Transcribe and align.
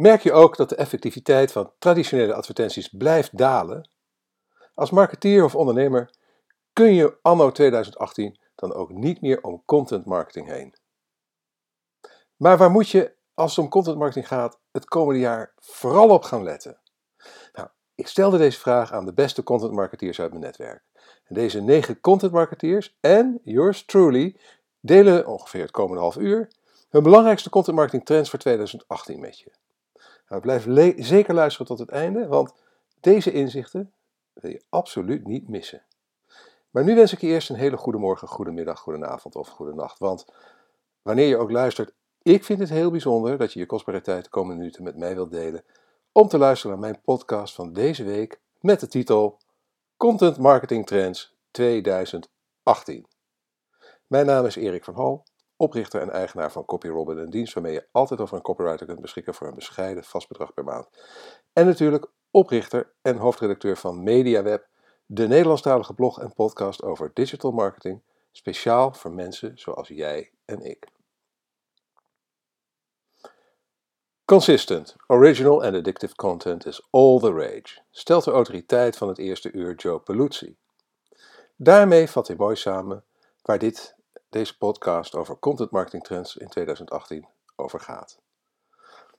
Merk 0.00 0.22
je 0.22 0.32
ook 0.32 0.56
dat 0.56 0.68
de 0.68 0.74
effectiviteit 0.74 1.52
van 1.52 1.72
traditionele 1.78 2.34
advertenties 2.34 2.88
blijft 2.88 3.36
dalen? 3.36 3.90
Als 4.74 4.90
marketeer 4.90 5.44
of 5.44 5.54
ondernemer 5.54 6.10
kun 6.72 6.94
je 6.94 7.18
anno 7.22 7.50
2018 7.50 8.40
dan 8.54 8.72
ook 8.72 8.90
niet 8.90 9.20
meer 9.20 9.42
om 9.42 9.62
content 9.64 10.04
marketing 10.04 10.48
heen. 10.48 10.74
Maar 12.36 12.58
waar 12.58 12.70
moet 12.70 12.88
je, 12.88 13.14
als 13.34 13.56
het 13.56 13.64
om 13.64 13.70
content 13.70 13.96
marketing 13.96 14.28
gaat, 14.28 14.58
het 14.72 14.84
komende 14.84 15.20
jaar 15.20 15.52
vooral 15.56 16.08
op 16.08 16.22
gaan 16.22 16.42
letten? 16.42 16.80
Nou, 17.52 17.68
ik 17.94 18.06
stelde 18.06 18.38
deze 18.38 18.58
vraag 18.58 18.92
aan 18.92 19.04
de 19.04 19.14
beste 19.14 19.42
content 19.42 19.72
marketeers 19.72 20.20
uit 20.20 20.30
mijn 20.30 20.42
netwerk. 20.42 20.82
En 21.24 21.34
deze 21.34 21.60
negen 21.60 22.00
content 22.00 22.32
marketeers 22.32 22.96
en 23.00 23.40
yours 23.44 23.84
truly 23.84 24.40
delen 24.80 25.26
ongeveer 25.26 25.62
het 25.62 25.70
komende 25.70 26.02
half 26.02 26.16
uur 26.16 26.48
hun 26.90 27.02
belangrijkste 27.02 27.50
content 27.50 27.76
marketing 27.76 28.04
trends 28.04 28.30
voor 28.30 28.38
2018 28.38 29.20
met 29.20 29.38
je. 29.38 29.50
Nou, 30.30 30.42
blijf 30.42 30.66
zeker 30.96 31.34
luisteren 31.34 31.66
tot 31.66 31.78
het 31.78 31.88
einde, 31.88 32.26
want 32.26 32.54
deze 33.00 33.32
inzichten 33.32 33.92
wil 34.32 34.50
je 34.50 34.62
absoluut 34.68 35.26
niet 35.26 35.48
missen. 35.48 35.82
Maar 36.70 36.84
nu 36.84 36.94
wens 36.94 37.12
ik 37.12 37.20
je 37.20 37.26
eerst 37.26 37.50
een 37.50 37.56
hele 37.56 37.76
goede 37.76 37.98
morgen, 37.98 38.28
goede 38.28 38.50
middag, 38.50 38.80
goede 38.80 39.06
avond 39.06 39.36
of 39.36 39.48
goede 39.48 39.74
nacht. 39.74 39.98
Want 39.98 40.24
wanneer 41.02 41.26
je 41.26 41.36
ook 41.36 41.50
luistert, 41.50 41.92
ik 42.22 42.44
vind 42.44 42.58
het 42.58 42.68
heel 42.68 42.90
bijzonder 42.90 43.38
dat 43.38 43.52
je 43.52 43.58
je 43.58 43.66
kostbare 43.66 44.00
tijd 44.00 44.24
de 44.24 44.30
komende 44.30 44.56
minuten 44.56 44.82
met 44.82 44.96
mij 44.96 45.14
wilt 45.14 45.30
delen 45.30 45.64
om 46.12 46.28
te 46.28 46.38
luisteren 46.38 46.80
naar 46.80 46.90
mijn 46.90 47.02
podcast 47.04 47.54
van 47.54 47.72
deze 47.72 48.04
week 48.04 48.40
met 48.60 48.80
de 48.80 48.88
titel 48.88 49.38
Content 49.96 50.38
Marketing 50.38 50.86
Trends 50.86 51.36
2018. 51.50 53.06
Mijn 54.06 54.26
naam 54.26 54.46
is 54.46 54.56
Erik 54.56 54.84
van 54.84 54.94
Hal, 54.94 55.24
oprichter 55.60 56.00
en 56.00 56.10
eigenaar 56.10 56.52
van 56.52 56.64
CopyRobin, 56.64 57.18
een 57.18 57.30
dienst 57.30 57.54
waarmee 57.54 57.72
je 57.72 57.86
altijd 57.92 58.20
over 58.20 58.36
een 58.36 58.42
copywriter 58.42 58.86
kunt 58.86 59.00
beschikken 59.00 59.34
voor 59.34 59.46
een 59.46 59.54
bescheiden 59.54 60.04
vast 60.04 60.28
bedrag 60.28 60.54
per 60.54 60.64
maand. 60.64 60.88
En 61.52 61.66
natuurlijk 61.66 62.06
oprichter 62.30 62.92
en 63.02 63.16
hoofdredacteur 63.16 63.76
van 63.76 64.02
MediaWeb, 64.02 64.68
de 65.06 65.28
Nederlandstalige 65.28 65.94
blog 65.94 66.20
en 66.20 66.32
podcast 66.32 66.82
over 66.82 67.10
digital 67.14 67.50
marketing, 67.50 68.02
speciaal 68.32 68.92
voor 68.92 69.12
mensen 69.12 69.58
zoals 69.58 69.88
jij 69.88 70.30
en 70.44 70.60
ik. 70.60 70.86
Consistent, 74.24 74.96
original 75.06 75.64
and 75.64 75.74
addictive 75.74 76.14
content 76.14 76.66
is 76.66 76.86
all 76.90 77.18
the 77.18 77.32
rage, 77.32 77.80
stelt 77.90 78.24
de 78.24 78.30
autoriteit 78.30 78.96
van 78.96 79.08
het 79.08 79.18
eerste 79.18 79.52
uur 79.52 79.74
Joe 79.74 80.00
Peluzzi. 80.00 80.56
Daarmee 81.56 82.08
vat 82.08 82.26
hij 82.26 82.36
mooi 82.36 82.56
samen 82.56 83.04
waar 83.42 83.58
dit, 83.58 83.98
deze 84.30 84.58
podcast 84.58 85.14
over 85.14 85.38
content 85.38 85.70
marketing 85.70 86.04
trends 86.04 86.36
in 86.36 86.48
2018 86.48 87.26
over 87.56 87.80
gaat. 87.80 88.18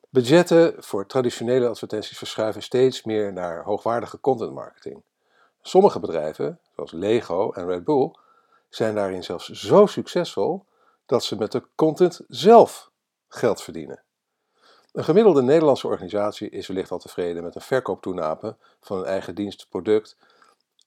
Budgetten 0.09 0.83
voor 0.83 1.05
traditionele 1.05 1.67
advertenties 1.67 2.17
verschuiven 2.17 2.63
steeds 2.63 3.03
meer 3.03 3.33
naar 3.33 3.63
hoogwaardige 3.63 4.19
content 4.19 4.53
marketing. 4.53 5.03
Sommige 5.61 5.99
bedrijven, 5.99 6.59
zoals 6.75 6.91
Lego 6.91 7.51
en 7.51 7.65
Red 7.65 7.83
Bull, 7.83 8.15
zijn 8.69 8.95
daarin 8.95 9.23
zelfs 9.23 9.49
zo 9.49 9.85
succesvol 9.85 10.65
dat 11.05 11.23
ze 11.23 11.35
met 11.35 11.51
de 11.51 11.63
content 11.75 12.21
zelf 12.27 12.91
geld 13.27 13.61
verdienen. 13.61 14.03
Een 14.91 15.03
gemiddelde 15.03 15.41
Nederlandse 15.41 15.87
organisatie 15.87 16.49
is 16.49 16.67
wellicht 16.67 16.91
al 16.91 16.99
tevreden 16.99 17.43
met 17.43 17.55
een 17.55 17.61
verkooptoenape 17.61 18.57
van 18.79 18.97
een 18.97 19.05
eigen 19.05 19.35
dienst 19.35 19.69
product 19.69 20.17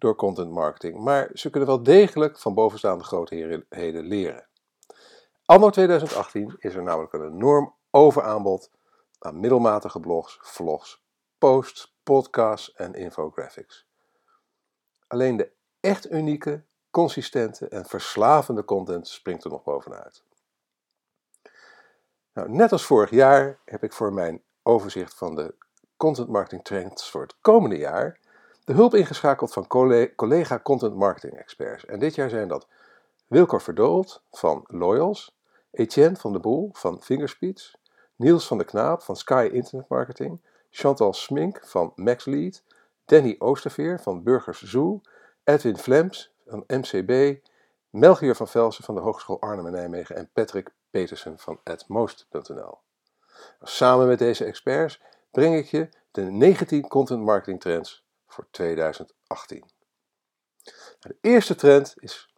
door 0.05 0.17
content 0.17 0.51
marketing, 0.51 0.99
maar 0.99 1.31
ze 1.33 1.51
kunnen 1.51 1.69
wel 1.69 1.83
degelijk 1.83 2.39
van 2.39 2.55
bovenstaande 2.55 3.05
grootheden 3.05 3.67
leren. 4.07 4.47
Anno 5.45 5.71
2018 5.71 6.57
is 6.59 6.75
er 6.75 6.83
namelijk 6.83 7.13
een 7.13 7.33
enorm 7.33 7.75
overaanbod 7.91 8.71
aan 9.19 9.41
middelmatige 9.41 10.01
blogs, 10.01 10.39
vlogs, 10.43 11.05
posts, 11.39 11.97
podcasts 12.03 12.73
en 12.73 12.95
infographics. 12.95 13.87
Alleen 15.07 15.37
de 15.37 15.51
echt 15.81 16.11
unieke, 16.11 16.65
consistente 16.91 17.69
en 17.69 17.85
verslavende 17.85 18.65
content 18.65 19.09
springt 19.09 19.45
er 19.45 19.51
nog 19.51 19.63
bovenuit. 19.63 20.25
Nou, 22.33 22.51
net 22.51 22.73
als 22.73 22.85
vorig 22.87 23.11
jaar 23.11 23.59
heb 23.65 23.83
ik 23.83 23.93
voor 23.93 24.13
mijn 24.13 24.43
overzicht 24.63 25.15
van 25.15 25.35
de 25.35 25.55
content 25.97 26.29
marketing 26.29 26.65
trends 26.65 27.11
voor 27.11 27.23
het 27.23 27.37
komende 27.41 27.77
jaar 27.77 28.23
de 28.65 28.73
hulp 28.73 28.95
ingeschakeld 28.95 29.53
van 29.53 29.67
collega 30.17 30.61
content 30.63 30.95
marketing 30.95 31.39
experts. 31.39 31.85
En 31.85 31.99
dit 31.99 32.15
jaar 32.15 32.29
zijn 32.31 32.49
dat 32.49 32.67
Wilco 33.27 33.59
Verdoold 33.59 34.23
van 34.31 34.65
Loyals, 34.67 35.37
Etienne 35.71 36.17
van 36.17 36.33
de 36.33 36.39
Boel 36.39 36.71
van 36.73 37.03
Fingerspeeds, 37.03 37.77
Niels 38.17 38.47
van 38.47 38.59
de 38.59 38.65
Knaap 38.65 39.03
van 39.03 39.17
Sky 39.17 39.49
Internet 39.53 39.89
Marketing, 39.89 40.41
Chantal 40.71 41.13
Smink 41.13 41.61
van 41.65 41.93
MaxLead, 41.95 42.63
Danny 43.05 43.37
Oosterveer 43.39 44.01
van 44.01 44.23
Burgers 44.23 44.63
Zoo, 44.63 45.01
Edwin 45.45 45.77
Flems 45.77 46.35
van 46.47 46.65
MCB, 46.67 47.43
Melchior 47.91 48.35
van 48.35 48.49
Velsen 48.49 48.85
van 48.85 48.95
de 48.95 49.01
Hogeschool 49.01 49.41
Arnhem 49.41 49.67
en 49.67 49.73
Nijmegen 49.73 50.17
en 50.17 50.31
Patrick 50.33 50.71
Petersen 50.91 51.39
van 51.39 51.61
atmost.nl. 51.65 52.79
Samen 53.63 54.07
met 54.07 54.19
deze 54.19 54.45
experts 54.45 55.01
breng 55.31 55.57
ik 55.57 55.67
je 55.67 55.89
de 56.11 56.23
19 56.23 56.89
content 56.89 57.21
marketing 57.21 57.61
trends 57.61 58.04
voor 58.35 58.47
2018. 58.51 59.65
De 60.99 61.17
eerste 61.21 61.55
trend 61.55 61.95
is 61.97 62.35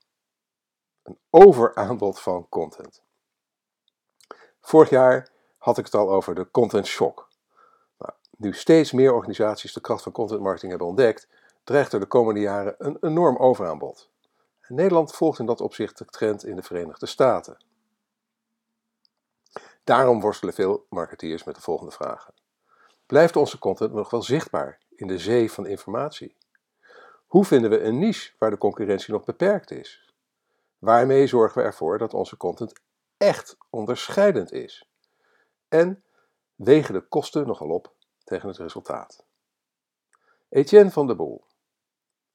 een 1.03 1.19
overaanbod 1.31 2.21
van 2.21 2.49
content. 2.49 3.03
Vorig 4.61 4.91
jaar 4.91 5.29
had 5.59 5.79
ik 5.79 5.85
het 5.85 5.95
al 5.95 6.11
over 6.11 6.35
de 6.35 6.51
content 6.51 6.87
shock. 6.87 7.29
Nou, 7.99 8.13
nu 8.37 8.53
steeds 8.53 8.93
meer 8.93 9.13
organisaties 9.13 9.73
de 9.73 9.81
kracht 9.81 10.03
van 10.03 10.13
content 10.13 10.41
marketing 10.41 10.71
hebben 10.71 10.89
ontdekt, 10.89 11.29
dreigt 11.65 11.93
er 11.93 12.01
de 12.01 12.07
komende 12.07 12.41
jaren 12.41 12.75
een 12.79 12.97
enorm 13.01 13.37
overaanbod. 13.37 14.11
En 14.61 14.75
Nederland 14.75 15.15
volgt 15.15 15.39
in 15.39 15.47
dat 15.47 15.61
opzicht 15.61 15.99
de 15.99 16.05
trend 16.05 16.45
in 16.45 16.57
de 16.57 16.63
Verenigde 16.63 17.07
Staten. 17.07 17.65
Daarom 19.85 20.21
worstelen 20.21 20.55
veel 20.55 20.87
marketeers 20.89 21.45
met 21.45 21.55
de 21.55 21.61
volgende 21.61 21.93
vragen. 21.93 22.35
Blijft 23.07 23.37
onze 23.37 23.59
content 23.59 23.93
nog 23.93 24.11
wel 24.11 24.23
zichtbaar 24.23 24.79
in 24.97 25.07
de 25.07 25.19
zee 25.19 25.53
van 25.53 25.67
informatie? 25.67 26.37
Hoe 27.27 27.45
vinden 27.45 27.71
we 27.71 27.81
een 27.81 27.99
niche 27.99 28.33
waar 28.39 28.51
de 28.51 28.59
concurrentie 28.59 29.13
nog 29.13 29.25
beperkt 29.25 29.71
is? 29.71 30.15
Waarmee 30.79 31.27
zorgen 31.27 31.61
we 31.61 31.67
ervoor 31.67 31.99
dat 31.99 32.15
onze 32.15 32.37
content 32.37 32.81
echt 33.17 33.57
onderscheidend 33.71 34.53
is? 34.53 34.89
En 35.69 36.05
wegen 36.55 36.95
de 36.95 37.01
kosten 37.01 37.47
nogal 37.47 37.69
op 37.69 37.95
tegen 38.25 38.49
het 38.49 38.59
resultaat? 38.59 39.25
Etienne 40.49 40.91
van 40.91 41.07
der 41.07 41.17
Boel. 41.17 41.45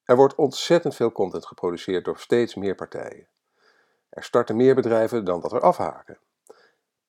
Er 0.04 0.16
wordt 0.16 0.36
ontzettend 0.36 0.96
veel 0.96 1.12
content 1.12 1.46
geproduceerd 1.46 2.06
door 2.06 2.20
steeds 2.20 2.56
meer 2.56 2.76
partijen. 2.76 3.28
Er 4.10 4.24
starten 4.24 4.56
meer 4.56 4.76
bedrijven 4.76 5.26
dan 5.26 5.42
dat 5.42 5.52
er 5.52 5.62
afhaken. 5.62 6.20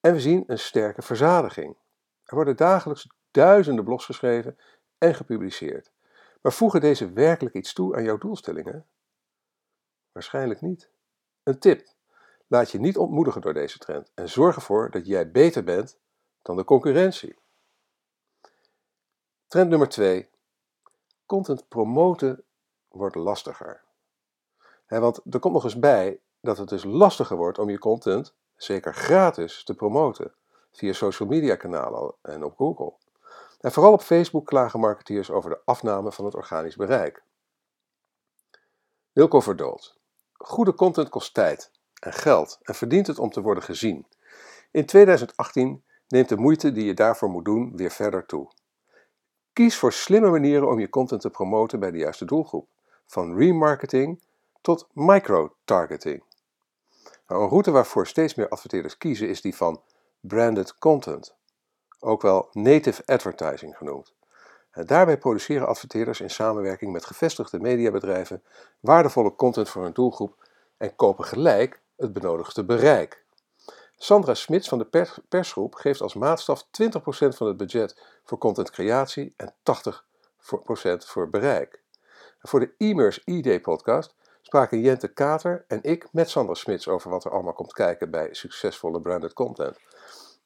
En 0.00 0.12
we 0.12 0.20
zien 0.20 0.44
een 0.46 0.58
sterke 0.58 1.02
verzadiging. 1.02 1.76
Er 2.24 2.34
worden 2.34 2.56
dagelijks 2.56 3.06
duizenden 3.30 3.84
blogs 3.84 4.04
geschreven 4.04 4.58
en 5.02 5.14
gepubliceerd. 5.14 5.90
Maar 6.40 6.52
voegen 6.52 6.80
deze 6.80 7.12
werkelijk 7.12 7.54
iets 7.54 7.72
toe 7.72 7.96
aan 7.96 8.02
jouw 8.02 8.18
doelstellingen? 8.18 8.86
Waarschijnlijk 10.12 10.60
niet. 10.60 10.90
Een 11.42 11.58
tip. 11.58 11.88
Laat 12.46 12.70
je 12.70 12.78
niet 12.78 12.96
ontmoedigen 12.96 13.40
door 13.40 13.54
deze 13.54 13.78
trend 13.78 14.10
en 14.14 14.28
zorg 14.28 14.56
ervoor 14.56 14.90
dat 14.90 15.06
jij 15.06 15.30
beter 15.30 15.64
bent 15.64 15.98
dan 16.42 16.56
de 16.56 16.64
concurrentie. 16.64 17.38
Trend 19.46 19.68
nummer 19.70 19.88
2. 19.88 20.30
Content 21.26 21.68
promoten 21.68 22.44
wordt 22.88 23.16
lastiger. 23.16 23.84
want 24.86 25.20
er 25.30 25.40
komt 25.40 25.54
nog 25.54 25.64
eens 25.64 25.78
bij 25.78 26.20
dat 26.40 26.58
het 26.58 26.68
dus 26.68 26.84
lastiger 26.84 27.36
wordt 27.36 27.58
om 27.58 27.70
je 27.70 27.78
content 27.78 28.34
zeker 28.56 28.94
gratis 28.94 29.64
te 29.64 29.74
promoten 29.74 30.34
via 30.72 30.92
social 30.92 31.28
media 31.28 31.56
kanalen 31.56 32.14
en 32.22 32.44
op 32.44 32.56
Google. 32.56 32.92
En 33.62 33.72
vooral 33.72 33.92
op 33.92 34.02
Facebook 34.02 34.46
klagen 34.46 34.80
marketeers 34.80 35.30
over 35.30 35.50
de 35.50 35.60
afname 35.64 36.12
van 36.12 36.24
het 36.24 36.34
organisch 36.34 36.76
bereik. 36.76 37.22
Wilco 39.12 39.40
Verdold. 39.40 40.00
Goede 40.32 40.74
content 40.74 41.08
kost 41.08 41.34
tijd 41.34 41.70
en 42.00 42.12
geld 42.12 42.58
en 42.62 42.74
verdient 42.74 43.06
het 43.06 43.18
om 43.18 43.30
te 43.30 43.40
worden 43.40 43.62
gezien. 43.62 44.06
In 44.70 44.86
2018 44.86 45.84
neemt 46.08 46.28
de 46.28 46.36
moeite 46.36 46.72
die 46.72 46.84
je 46.84 46.94
daarvoor 46.94 47.28
moet 47.28 47.44
doen 47.44 47.76
weer 47.76 47.90
verder 47.90 48.26
toe. 48.26 48.50
Kies 49.52 49.76
voor 49.76 49.92
slimme 49.92 50.30
manieren 50.30 50.68
om 50.68 50.80
je 50.80 50.88
content 50.88 51.20
te 51.20 51.30
promoten 51.30 51.80
bij 51.80 51.90
de 51.90 51.98
juiste 51.98 52.24
doelgroep, 52.24 52.68
van 53.06 53.36
remarketing 53.36 54.22
tot 54.60 54.88
micro-targeting. 54.92 56.22
Nou, 57.26 57.42
een 57.42 57.48
route 57.48 57.70
waarvoor 57.70 58.06
steeds 58.06 58.34
meer 58.34 58.48
adverteerders 58.48 58.98
kiezen 58.98 59.28
is 59.28 59.40
die 59.40 59.56
van 59.56 59.82
branded 60.20 60.78
content, 60.78 61.36
ook 62.02 62.22
wel 62.22 62.48
native 62.52 63.02
advertising 63.06 63.76
genoemd. 63.76 64.12
En 64.70 64.86
daarbij 64.86 65.18
produceren 65.18 65.66
adverteerders 65.66 66.20
in 66.20 66.30
samenwerking 66.30 66.92
met 66.92 67.04
gevestigde 67.04 67.60
mediabedrijven 67.60 68.42
waardevolle 68.80 69.34
content 69.34 69.68
voor 69.68 69.82
hun 69.82 69.92
doelgroep 69.92 70.48
en 70.76 70.96
kopen 70.96 71.24
gelijk 71.24 71.80
het 71.96 72.12
benodigde 72.12 72.64
bereik. 72.64 73.24
Sandra 73.96 74.34
Smits 74.34 74.68
van 74.68 74.78
de 74.78 74.84
pers 74.84 75.18
persgroep 75.28 75.74
geeft 75.74 76.00
als 76.00 76.14
maatstaf 76.14 76.64
20% 76.64 76.68
van 77.28 77.46
het 77.46 77.56
budget 77.56 78.02
voor 78.24 78.38
contentcreatie 78.38 79.34
en 79.36 79.54
80% 79.54 81.06
voor 81.06 81.28
bereik. 81.30 81.80
voor 82.40 82.60
de 82.60 82.74
e-mers 82.78 83.24
ID 83.24 83.62
podcast 83.62 84.14
spraken 84.40 84.80
Jente 84.80 85.08
Kater 85.08 85.64
en 85.68 85.78
ik 85.82 86.12
met 86.12 86.30
Sandra 86.30 86.54
Smits 86.54 86.88
over 86.88 87.10
wat 87.10 87.24
er 87.24 87.30
allemaal 87.30 87.52
komt 87.52 87.72
kijken 87.72 88.10
bij 88.10 88.28
succesvolle 88.30 89.00
branded 89.00 89.32
content. 89.32 89.78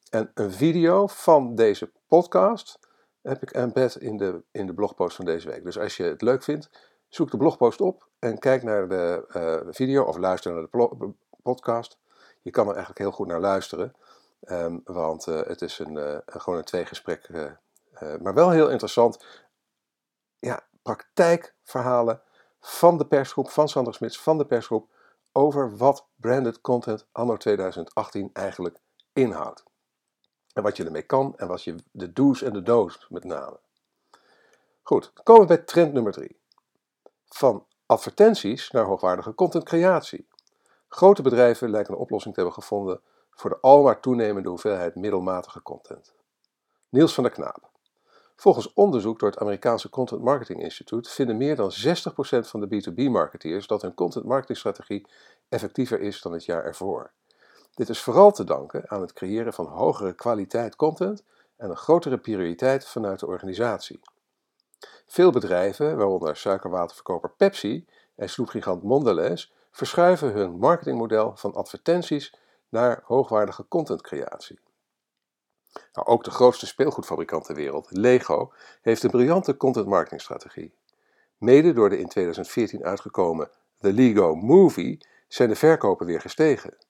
En 0.09 0.31
een 0.33 0.51
video 0.51 1.07
van 1.07 1.55
deze 1.55 1.91
podcast 2.07 2.79
heb 3.21 3.41
ik 3.41 3.51
embed 3.51 3.95
in 3.95 4.17
de, 4.17 4.43
in 4.51 4.65
de 4.65 4.73
blogpost 4.73 5.15
van 5.15 5.25
deze 5.25 5.49
week. 5.49 5.63
Dus 5.63 5.79
als 5.79 5.97
je 5.97 6.03
het 6.03 6.21
leuk 6.21 6.43
vindt, 6.43 6.69
zoek 7.07 7.31
de 7.31 7.37
blogpost 7.37 7.81
op 7.81 8.07
en 8.19 8.39
kijk 8.39 8.63
naar 8.63 8.87
de 8.87 9.25
uh, 9.35 9.73
video 9.73 10.03
of 10.03 10.17
luister 10.17 10.53
naar 10.53 10.67
de 10.69 11.13
podcast. 11.41 11.97
Je 12.41 12.51
kan 12.51 12.65
er 12.65 12.75
eigenlijk 12.75 12.99
heel 12.99 13.11
goed 13.11 13.27
naar 13.27 13.39
luisteren, 13.39 13.95
um, 14.49 14.81
want 14.83 15.27
uh, 15.27 15.41
het 15.41 15.61
is 15.61 15.79
een, 15.79 15.93
uh, 15.93 16.17
gewoon 16.25 16.57
een 16.57 16.65
tweegesprek, 16.65 17.29
maar 18.21 18.33
wel 18.33 18.49
heel 18.49 18.69
interessant. 18.69 19.25
Ja, 20.39 20.67
praktijkverhalen 20.81 22.21
van 22.59 22.97
de 22.97 23.07
persgroep, 23.07 23.49
van 23.49 23.69
Sander 23.69 23.93
Smits, 23.93 24.19
van 24.19 24.37
de 24.37 24.45
persgroep, 24.45 24.89
over 25.31 25.77
wat 25.77 26.07
branded 26.15 26.61
content 26.61 27.07
anno 27.11 27.37
2018 27.37 28.29
eigenlijk 28.33 28.77
inhoudt. 29.13 29.63
En 30.57 30.63
wat 30.63 30.77
je 30.77 30.85
ermee 30.85 31.01
kan 31.01 31.33
en 31.37 31.47
wat 31.47 31.63
je 31.63 31.75
de 31.91 32.13
do's 32.13 32.41
en 32.41 32.53
de 32.53 32.63
do's 32.63 33.07
met 33.09 33.23
name. 33.23 33.59
Goed, 34.83 35.13
komen 35.23 35.41
we 35.41 35.47
bij 35.47 35.57
trend 35.57 35.93
nummer 35.93 36.11
3. 36.11 36.39
Van 37.25 37.65
advertenties 37.85 38.71
naar 38.71 38.83
hoogwaardige 38.83 39.33
contentcreatie. 39.33 40.27
Grote 40.87 41.21
bedrijven 41.21 41.69
lijken 41.69 41.93
een 41.93 41.99
oplossing 41.99 42.33
te 42.33 42.39
hebben 42.39 42.61
gevonden 42.61 43.01
voor 43.31 43.49
de 43.49 43.59
almaar 43.61 43.99
toenemende 43.99 44.49
hoeveelheid 44.49 44.95
middelmatige 44.95 45.61
content. 45.61 46.13
Niels 46.89 47.13
van 47.13 47.23
der 47.23 47.33
Knaap. 47.33 47.69
Volgens 48.35 48.73
onderzoek 48.73 49.19
door 49.19 49.29
het 49.29 49.39
Amerikaanse 49.39 49.89
Content 49.89 50.21
Marketing 50.21 50.61
Institute 50.61 51.09
vinden 51.09 51.37
meer 51.37 51.55
dan 51.55 51.71
60% 51.71 51.73
van 52.39 52.59
de 52.59 52.67
B2B-marketeers 52.67 53.67
dat 53.67 53.81
hun 53.81 53.93
content 53.93 54.25
marketingstrategie 54.25 55.07
effectiever 55.49 55.99
is 55.99 56.21
dan 56.21 56.33
het 56.33 56.45
jaar 56.45 56.63
ervoor. 56.63 57.11
Dit 57.77 57.89
is 57.89 58.01
vooral 58.01 58.31
te 58.31 58.43
danken 58.43 58.89
aan 58.89 59.01
het 59.01 59.13
creëren 59.13 59.53
van 59.53 59.65
hogere 59.65 60.13
kwaliteit 60.13 60.75
content 60.75 61.23
en 61.57 61.69
een 61.69 61.77
grotere 61.77 62.17
prioriteit 62.17 62.87
vanuit 62.87 63.19
de 63.19 63.25
organisatie. 63.25 63.99
Veel 65.07 65.31
bedrijven, 65.31 65.97
waaronder 65.97 66.35
suikerwaterverkoper 66.35 67.29
Pepsi 67.29 67.85
en 68.15 68.29
snoepgigant 68.29 68.83
Mondelez, 68.83 69.51
verschuiven 69.71 70.31
hun 70.31 70.51
marketingmodel 70.51 71.35
van 71.35 71.53
advertenties 71.53 72.35
naar 72.69 73.01
hoogwaardige 73.05 73.67
contentcreatie. 73.67 74.59
Nou, 75.93 76.07
ook 76.07 76.23
de 76.23 76.31
grootste 76.31 76.65
speelgoedfabrikant 76.65 77.45
ter 77.45 77.55
wereld, 77.55 77.91
Lego, 77.91 78.53
heeft 78.81 79.03
een 79.03 79.11
briljante 79.11 79.57
content 79.57 79.87
marketingstrategie. 79.87 80.73
Mede 81.37 81.73
door 81.73 81.89
de 81.89 81.99
in 81.99 82.07
2014 82.07 82.83
uitgekomen 82.83 83.49
The 83.79 83.93
Lego 83.93 84.35
Movie 84.35 85.05
zijn 85.27 85.49
de 85.49 85.55
verkopen 85.55 86.05
weer 86.05 86.21
gestegen. 86.21 86.86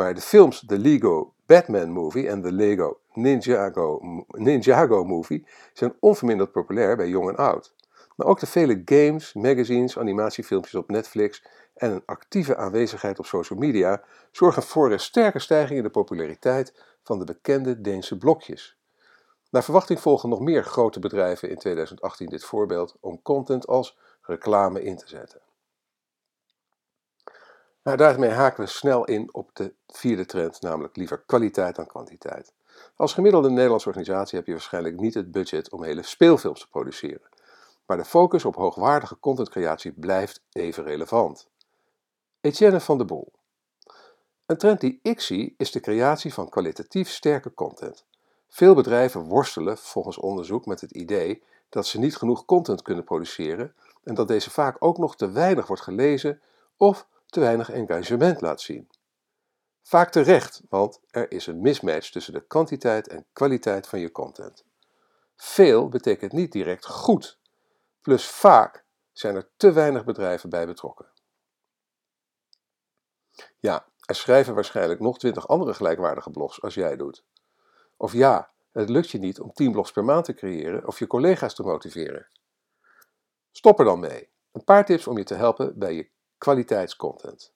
Maar 0.00 0.14
de 0.14 0.20
films 0.20 0.64
The 0.66 0.78
Lego 0.78 1.34
Batman 1.46 1.90
Movie 1.90 2.28
en 2.28 2.42
The 2.42 2.52
Lego 2.52 3.00
Ninjago, 3.12 4.00
Ninjago 4.28 5.04
Movie 5.04 5.46
zijn 5.72 5.94
onverminderd 5.98 6.52
populair 6.52 6.96
bij 6.96 7.08
jong 7.08 7.28
en 7.28 7.36
oud. 7.36 7.74
Maar 8.16 8.26
ook 8.26 8.40
de 8.40 8.46
vele 8.46 8.82
games, 8.84 9.32
magazines, 9.32 9.98
animatiefilmpjes 9.98 10.74
op 10.74 10.90
Netflix 10.90 11.44
en 11.74 11.90
een 11.90 12.02
actieve 12.06 12.56
aanwezigheid 12.56 13.18
op 13.18 13.26
social 13.26 13.58
media 13.58 14.02
zorgen 14.30 14.62
voor 14.62 14.92
een 14.92 15.00
sterke 15.00 15.38
stijging 15.38 15.78
in 15.78 15.84
de 15.84 15.90
populariteit 15.90 16.74
van 17.02 17.18
de 17.18 17.24
bekende 17.24 17.80
Deense 17.80 18.18
blokjes. 18.18 18.78
Naar 19.50 19.64
verwachting 19.64 20.00
volgen 20.00 20.28
nog 20.28 20.40
meer 20.40 20.64
grote 20.64 21.00
bedrijven 21.00 21.50
in 21.50 21.56
2018 21.56 22.28
dit 22.28 22.44
voorbeeld 22.44 22.96
om 23.00 23.22
content 23.22 23.66
als 23.66 23.98
reclame 24.22 24.82
in 24.82 24.96
te 24.96 25.08
zetten. 25.08 25.40
Nou, 27.82 27.96
daarmee 27.96 28.30
haken 28.30 28.64
we 28.64 28.70
snel 28.70 29.04
in 29.04 29.34
op 29.34 29.50
de 29.52 29.74
vierde 29.86 30.26
trend, 30.26 30.60
namelijk 30.60 30.96
liever 30.96 31.22
kwaliteit 31.26 31.76
dan 31.76 31.86
kwantiteit. 31.86 32.52
Als 32.96 33.12
gemiddelde 33.12 33.50
Nederlandse 33.50 33.88
organisatie 33.88 34.38
heb 34.38 34.46
je 34.46 34.52
waarschijnlijk 34.52 35.00
niet 35.00 35.14
het 35.14 35.32
budget 35.32 35.70
om 35.70 35.82
hele 35.82 36.02
speelfilms 36.02 36.60
te 36.60 36.68
produceren. 36.68 37.28
Maar 37.86 37.96
de 37.96 38.04
focus 38.04 38.44
op 38.44 38.54
hoogwaardige 38.54 39.18
contentcreatie 39.20 39.92
blijft 39.92 40.42
even 40.52 40.84
relevant. 40.84 41.48
Etienne 42.40 42.80
van 42.80 42.98
de 42.98 43.04
Bol. 43.04 43.32
Een 44.46 44.56
trend 44.56 44.80
die 44.80 45.00
ik 45.02 45.20
zie 45.20 45.54
is 45.56 45.70
de 45.70 45.80
creatie 45.80 46.34
van 46.34 46.48
kwalitatief 46.48 47.10
sterke 47.10 47.54
content. 47.54 48.04
Veel 48.48 48.74
bedrijven 48.74 49.22
worstelen 49.22 49.78
volgens 49.78 50.18
onderzoek 50.18 50.66
met 50.66 50.80
het 50.80 50.90
idee 50.90 51.42
dat 51.68 51.86
ze 51.86 51.98
niet 51.98 52.16
genoeg 52.16 52.44
content 52.44 52.82
kunnen 52.82 53.04
produceren 53.04 53.74
en 54.02 54.14
dat 54.14 54.28
deze 54.28 54.50
vaak 54.50 54.76
ook 54.78 54.98
nog 54.98 55.16
te 55.16 55.30
weinig 55.30 55.66
wordt 55.66 55.82
gelezen 55.82 56.40
of 56.76 57.06
te 57.30 57.40
weinig 57.40 57.70
engagement 57.70 58.40
laat 58.40 58.60
zien. 58.60 58.90
Vaak 59.82 60.10
terecht, 60.10 60.62
want 60.68 61.00
er 61.10 61.30
is 61.32 61.46
een 61.46 61.60
mismatch 61.60 62.10
tussen 62.10 62.32
de 62.32 62.46
kwantiteit 62.46 63.08
en 63.08 63.26
kwaliteit 63.32 63.86
van 63.86 64.00
je 64.00 64.12
content. 64.12 64.64
Veel 65.36 65.88
betekent 65.88 66.32
niet 66.32 66.52
direct 66.52 66.86
goed, 66.86 67.38
plus 68.00 68.26
vaak 68.26 68.84
zijn 69.12 69.34
er 69.34 69.50
te 69.56 69.72
weinig 69.72 70.04
bedrijven 70.04 70.50
bij 70.50 70.66
betrokken. 70.66 71.08
Ja, 73.58 73.86
er 74.00 74.14
schrijven 74.14 74.54
waarschijnlijk 74.54 75.00
nog 75.00 75.18
twintig 75.18 75.48
andere 75.48 75.74
gelijkwaardige 75.74 76.30
blogs 76.30 76.62
als 76.62 76.74
jij 76.74 76.96
doet. 76.96 77.24
Of 77.96 78.12
ja, 78.12 78.50
het 78.72 78.88
lukt 78.88 79.10
je 79.10 79.18
niet 79.18 79.40
om 79.40 79.52
10 79.52 79.72
blogs 79.72 79.92
per 79.92 80.04
maand 80.04 80.24
te 80.24 80.34
creëren 80.34 80.86
of 80.86 80.98
je 80.98 81.06
collega's 81.06 81.54
te 81.54 81.62
motiveren. 81.62 82.28
Stop 83.50 83.78
er 83.78 83.84
dan 83.84 84.00
mee. 84.00 84.30
Een 84.52 84.64
paar 84.64 84.84
tips 84.84 85.06
om 85.06 85.18
je 85.18 85.24
te 85.24 85.34
helpen 85.34 85.78
bij 85.78 85.94
je 85.94 86.10
kwaliteitscontent. 86.40 87.52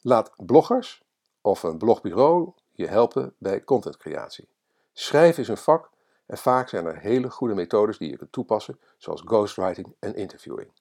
Laat 0.00 0.32
bloggers 0.36 1.02
of 1.40 1.62
een 1.62 1.78
blogbureau 1.78 2.52
je 2.72 2.86
helpen 2.86 3.34
bij 3.38 3.64
contentcreatie. 3.64 4.48
Schrijven 4.92 5.42
is 5.42 5.48
een 5.48 5.56
vak 5.56 5.90
en 6.26 6.38
vaak 6.38 6.68
zijn 6.68 6.86
er 6.86 6.98
hele 6.98 7.30
goede 7.30 7.54
methodes 7.54 7.98
die 7.98 8.10
je 8.10 8.16
kunt 8.16 8.32
toepassen, 8.32 8.80
zoals 8.98 9.20
ghostwriting 9.20 9.94
en 9.98 10.14
interviewing. 10.14 10.72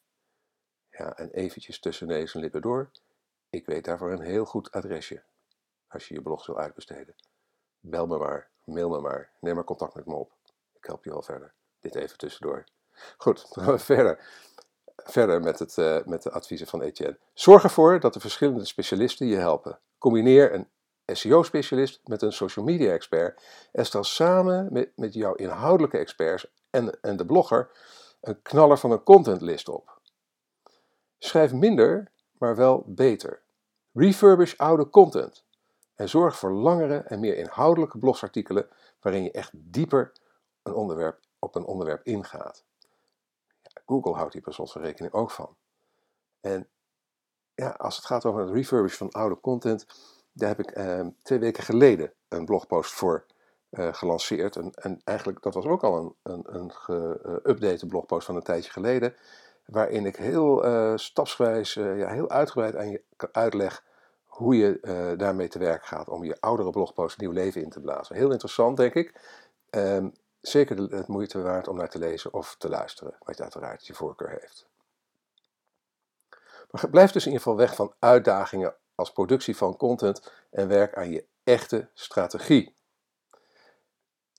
Ja, 0.90 1.18
en 1.18 1.32
eventjes 1.32 1.80
tussen 1.80 2.08
neus 2.08 2.34
en 2.34 2.40
lippen 2.40 2.62
door. 2.62 2.92
Ik 3.50 3.66
weet 3.66 3.86
daarvoor 3.86 4.12
een 4.12 4.22
heel 4.22 4.46
goed 4.46 4.72
adresje 4.72 5.24
als 5.88 6.08
je 6.08 6.14
je 6.14 6.22
blog 6.22 6.46
wil 6.46 6.58
uitbesteden. 6.58 7.16
Bel 7.80 8.08
me 8.08 8.18
maar, 8.18 8.50
mail 8.64 8.90
me 8.90 9.00
maar, 9.00 9.32
neem 9.40 9.56
maar 9.56 9.64
contact 9.64 9.96
met 9.96 10.06
me 10.06 10.14
op. 10.14 10.32
Ik 10.74 10.86
help 10.86 11.04
je 11.04 11.10
wel 11.10 11.22
verder. 11.22 11.54
Dit 11.80 11.96
even 11.96 12.18
tussendoor. 12.18 12.64
Goed, 13.18 13.46
dan 13.54 13.64
gaan 13.64 13.74
we 13.74 13.80
verder. 13.80 14.28
Verder 14.96 15.42
met, 15.42 15.60
het, 15.60 15.78
uh, 15.78 15.98
met 16.06 16.24
de 16.24 16.32
adviezen 16.32 16.68
van 16.68 16.82
Etienne. 16.82 17.20
Zorg 17.34 17.64
ervoor 17.64 18.00
dat 18.00 18.14
de 18.14 18.20
verschillende 18.20 18.66
specialisten 18.66 19.28
je 19.28 19.36
helpen. 19.36 19.80
Combineer 19.98 20.54
een 20.54 20.68
SEO-specialist 21.06 22.02
met 22.04 22.22
een 22.22 22.34
social 22.34 22.66
media 22.66 22.92
expert 22.92 23.44
en 23.72 23.86
stel 23.86 24.04
samen 24.04 24.68
met, 24.72 24.92
met 24.96 25.14
jouw 25.14 25.34
inhoudelijke 25.34 25.98
experts 25.98 26.48
en, 26.70 27.02
en 27.02 27.18
de 27.18 27.26
blogger 27.26 27.70
een 28.22 28.42
knaller 28.42 28.78
van 28.78 28.92
een 28.92 29.04
contentlist 29.04 29.70
op. 29.70 30.00
Schrijf 31.20 31.54
minder, 31.54 32.12
maar 32.38 32.56
wel 32.56 32.84
beter. 32.88 33.42
Refurbish 33.94 34.54
oude 34.58 34.90
content 34.90 35.46
en 35.96 36.10
zorg 36.10 36.38
voor 36.38 36.52
langere 36.52 36.98
en 36.98 37.20
meer 37.20 37.38
inhoudelijke 37.38 37.98
blogsartikelen 37.98 38.68
waarin 39.02 39.24
je 39.24 39.32
echt 39.32 39.52
dieper 39.54 40.12
een 40.64 40.74
onderwerp, 40.74 41.20
op 41.40 41.56
een 41.56 41.66
onderwerp 41.66 42.06
ingaat. 42.06 42.64
Google 43.86 44.14
houdt 44.14 44.34
hier 44.34 44.42
per 44.42 44.54
slot 44.54 44.72
van 44.72 44.82
rekening 44.82 45.14
ook 45.14 45.32
van. 45.32 45.56
En 46.42 46.68
ja, 47.56 47.70
als 47.70 47.96
het 47.96 48.06
gaat 48.06 48.26
over 48.26 48.42
het 48.42 48.50
refurbish 48.50 48.96
van 48.96 49.12
oude 49.12 49.40
content, 49.40 49.86
daar 50.34 50.50
heb 50.50 50.60
ik 50.60 50.72
eh, 50.72 51.08
twee 51.22 51.40
weken 51.40 51.64
geleden 51.64 52.14
een 52.28 52.46
blogpost 52.46 52.92
voor 52.92 53.26
uh, 53.72 53.94
gelanceerd. 53.94 54.56
En, 54.56 54.72
en, 54.74 55.02
eigenlijk, 55.04 55.42
dat 55.42 55.54
was 55.54 55.66
ook 55.66 55.84
al 55.84 55.98
een, 55.98 56.16
een, 56.24 56.56
een 56.56 56.72
geüpdate 56.72 57.88
blogpost 57.88 58.26
van 58.26 58.36
een 58.36 58.44
tijdje 58.44 58.72
geleden. 58.72 59.16
Waarin 59.66 60.06
ik 60.06 60.16
heel 60.16 60.66
uh, 60.66 60.98
stapsgewijs, 60.98 61.74
ja, 61.74 62.08
heel 62.08 62.30
uitgebreid 62.30 62.76
aan 62.76 62.90
je 62.90 63.02
uitleg 63.32 63.84
hoe 64.26 64.58
je 64.58 65.16
daarmee 65.18 65.48
te 65.48 65.60
werk 65.60 65.86
gaat. 65.86 66.10
Om 66.10 66.24
je 66.24 66.38
oudere 66.40 66.70
blogpost 66.70 67.18
nieuw 67.18 67.32
leven 67.32 67.64
in 67.64 67.70
te 67.70 67.80
blazen. 67.80 68.16
Heel 68.16 68.32
interessant, 68.32 68.78
denk 68.78 68.94
ik. 68.94 69.22
Um, 69.70 70.14
zeker 70.48 70.78
het 70.78 71.08
moeite 71.08 71.42
waard 71.42 71.68
om 71.68 71.78
naar 71.78 71.90
te 71.90 72.00
lezen 72.00 72.34
of 72.34 72.56
te 72.58 72.70
luisteren, 72.70 73.16
wat 73.20 73.38
je 73.38 73.44
uiteraard 73.44 73.88
je 73.88 73.94
voorkeur 73.94 74.30
heeft. 74.30 74.68
Maar 76.72 76.90
blijf 76.90 77.12
dus 77.12 77.26
in 77.26 77.32
ieder 77.32 77.44
geval 77.44 77.58
weg 77.66 77.76
van 77.76 77.94
uitdagingen 78.00 78.76
als 78.96 79.12
productie 79.12 79.58
van 79.58 79.78
content 79.78 80.32
en 80.50 80.68
werk 80.68 80.96
aan 80.96 81.12
je 81.12 81.26
echte 81.44 81.90
strategie. 81.94 82.76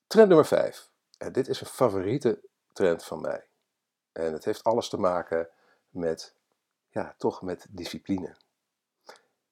Trend 0.06 0.28
nummer 0.28 0.46
5. 0.46 0.90
En 1.18 1.32
dit 1.32 1.48
is 1.48 1.60
een 1.60 1.66
favoriete 1.66 2.40
trend 2.72 3.04
van 3.04 3.20
mij. 3.20 3.46
En 4.12 4.32
het 4.32 4.44
heeft 4.44 4.64
alles 4.64 4.88
te 4.88 4.98
maken 4.98 5.48
met, 5.88 6.34
ja, 6.88 7.14
toch 7.18 7.42
met 7.42 7.66
discipline. 7.70 8.36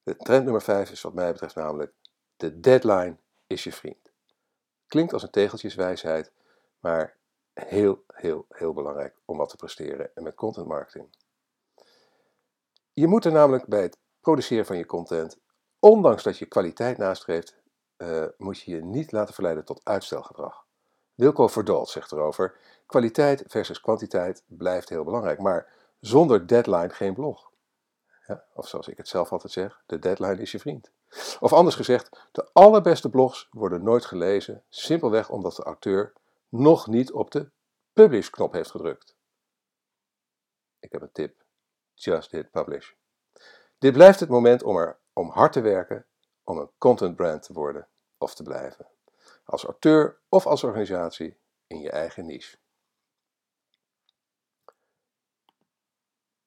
De 0.02 0.16
trend 0.16 0.44
nummer 0.44 0.62
5 0.62 0.90
is 0.90 1.00
wat 1.00 1.14
mij 1.14 1.32
betreft 1.32 1.54
namelijk 1.54 1.92
De 2.36 2.60
deadline 2.60 3.16
is 3.46 3.64
je 3.64 3.72
vriend. 3.72 4.10
Klinkt 4.86 5.12
als 5.12 5.22
een 5.22 5.30
tegeltjeswijsheid, 5.30 6.30
maar 6.82 7.16
heel, 7.52 8.04
heel, 8.06 8.46
heel 8.48 8.72
belangrijk 8.72 9.14
om 9.24 9.36
wat 9.36 9.48
te 9.48 9.56
presteren 9.56 10.10
en 10.14 10.22
met 10.22 10.34
content 10.34 10.66
marketing. 10.66 11.08
Je 12.92 13.06
moet 13.06 13.24
er 13.24 13.32
namelijk 13.32 13.66
bij 13.66 13.82
het 13.82 13.98
produceren 14.20 14.66
van 14.66 14.76
je 14.76 14.86
content, 14.86 15.38
ondanks 15.78 16.22
dat 16.22 16.38
je 16.38 16.46
kwaliteit 16.46 16.98
nastreeft, 16.98 17.56
uh, 17.96 18.24
moet 18.36 18.60
je 18.60 18.74
je 18.74 18.84
niet 18.84 19.12
laten 19.12 19.34
verleiden 19.34 19.64
tot 19.64 19.80
uitstelgedrag. 19.84 20.66
Wilco 21.14 21.48
Verdalt 21.48 21.88
zegt 21.88 22.12
erover: 22.12 22.56
kwaliteit 22.86 23.44
versus 23.46 23.80
kwantiteit 23.80 24.44
blijft 24.46 24.88
heel 24.88 25.04
belangrijk, 25.04 25.38
maar 25.38 25.72
zonder 26.00 26.46
deadline 26.46 26.90
geen 26.90 27.14
blog. 27.14 27.50
Ja, 28.26 28.44
of 28.54 28.68
zoals 28.68 28.88
ik 28.88 28.96
het 28.96 29.08
zelf 29.08 29.32
altijd 29.32 29.52
zeg, 29.52 29.82
de 29.86 29.98
deadline 29.98 30.40
is 30.40 30.52
je 30.52 30.58
vriend. 30.58 30.90
Of 31.40 31.52
anders 31.52 31.74
gezegd, 31.74 32.28
de 32.32 32.48
allerbeste 32.52 33.10
blogs 33.10 33.48
worden 33.50 33.82
nooit 33.82 34.04
gelezen, 34.04 34.62
simpelweg 34.68 35.30
omdat 35.30 35.56
de 35.56 35.62
auteur 35.62 36.12
nog 36.52 36.86
niet 36.86 37.12
op 37.12 37.30
de 37.30 37.50
publish-knop 37.92 38.52
heeft 38.52 38.70
gedrukt. 38.70 39.16
Ik 40.78 40.92
heb 40.92 41.02
een 41.02 41.12
tip. 41.12 41.44
Just 41.94 42.30
hit 42.30 42.50
publish. 42.50 42.92
Dit 43.78 43.92
blijft 43.92 44.20
het 44.20 44.28
moment 44.28 44.62
om 44.62 44.76
er 44.76 44.98
om 45.12 45.30
hard 45.30 45.52
te 45.52 45.60
werken 45.60 46.06
om 46.44 46.58
een 46.58 46.70
content 46.78 47.16
brand 47.16 47.42
te 47.42 47.52
worden 47.52 47.88
of 48.18 48.34
te 48.34 48.42
blijven. 48.42 48.86
Als 49.44 49.64
auteur 49.64 50.20
of 50.28 50.46
als 50.46 50.64
organisatie 50.64 51.38
in 51.66 51.80
je 51.80 51.90
eigen 51.90 52.26
niche. 52.26 52.56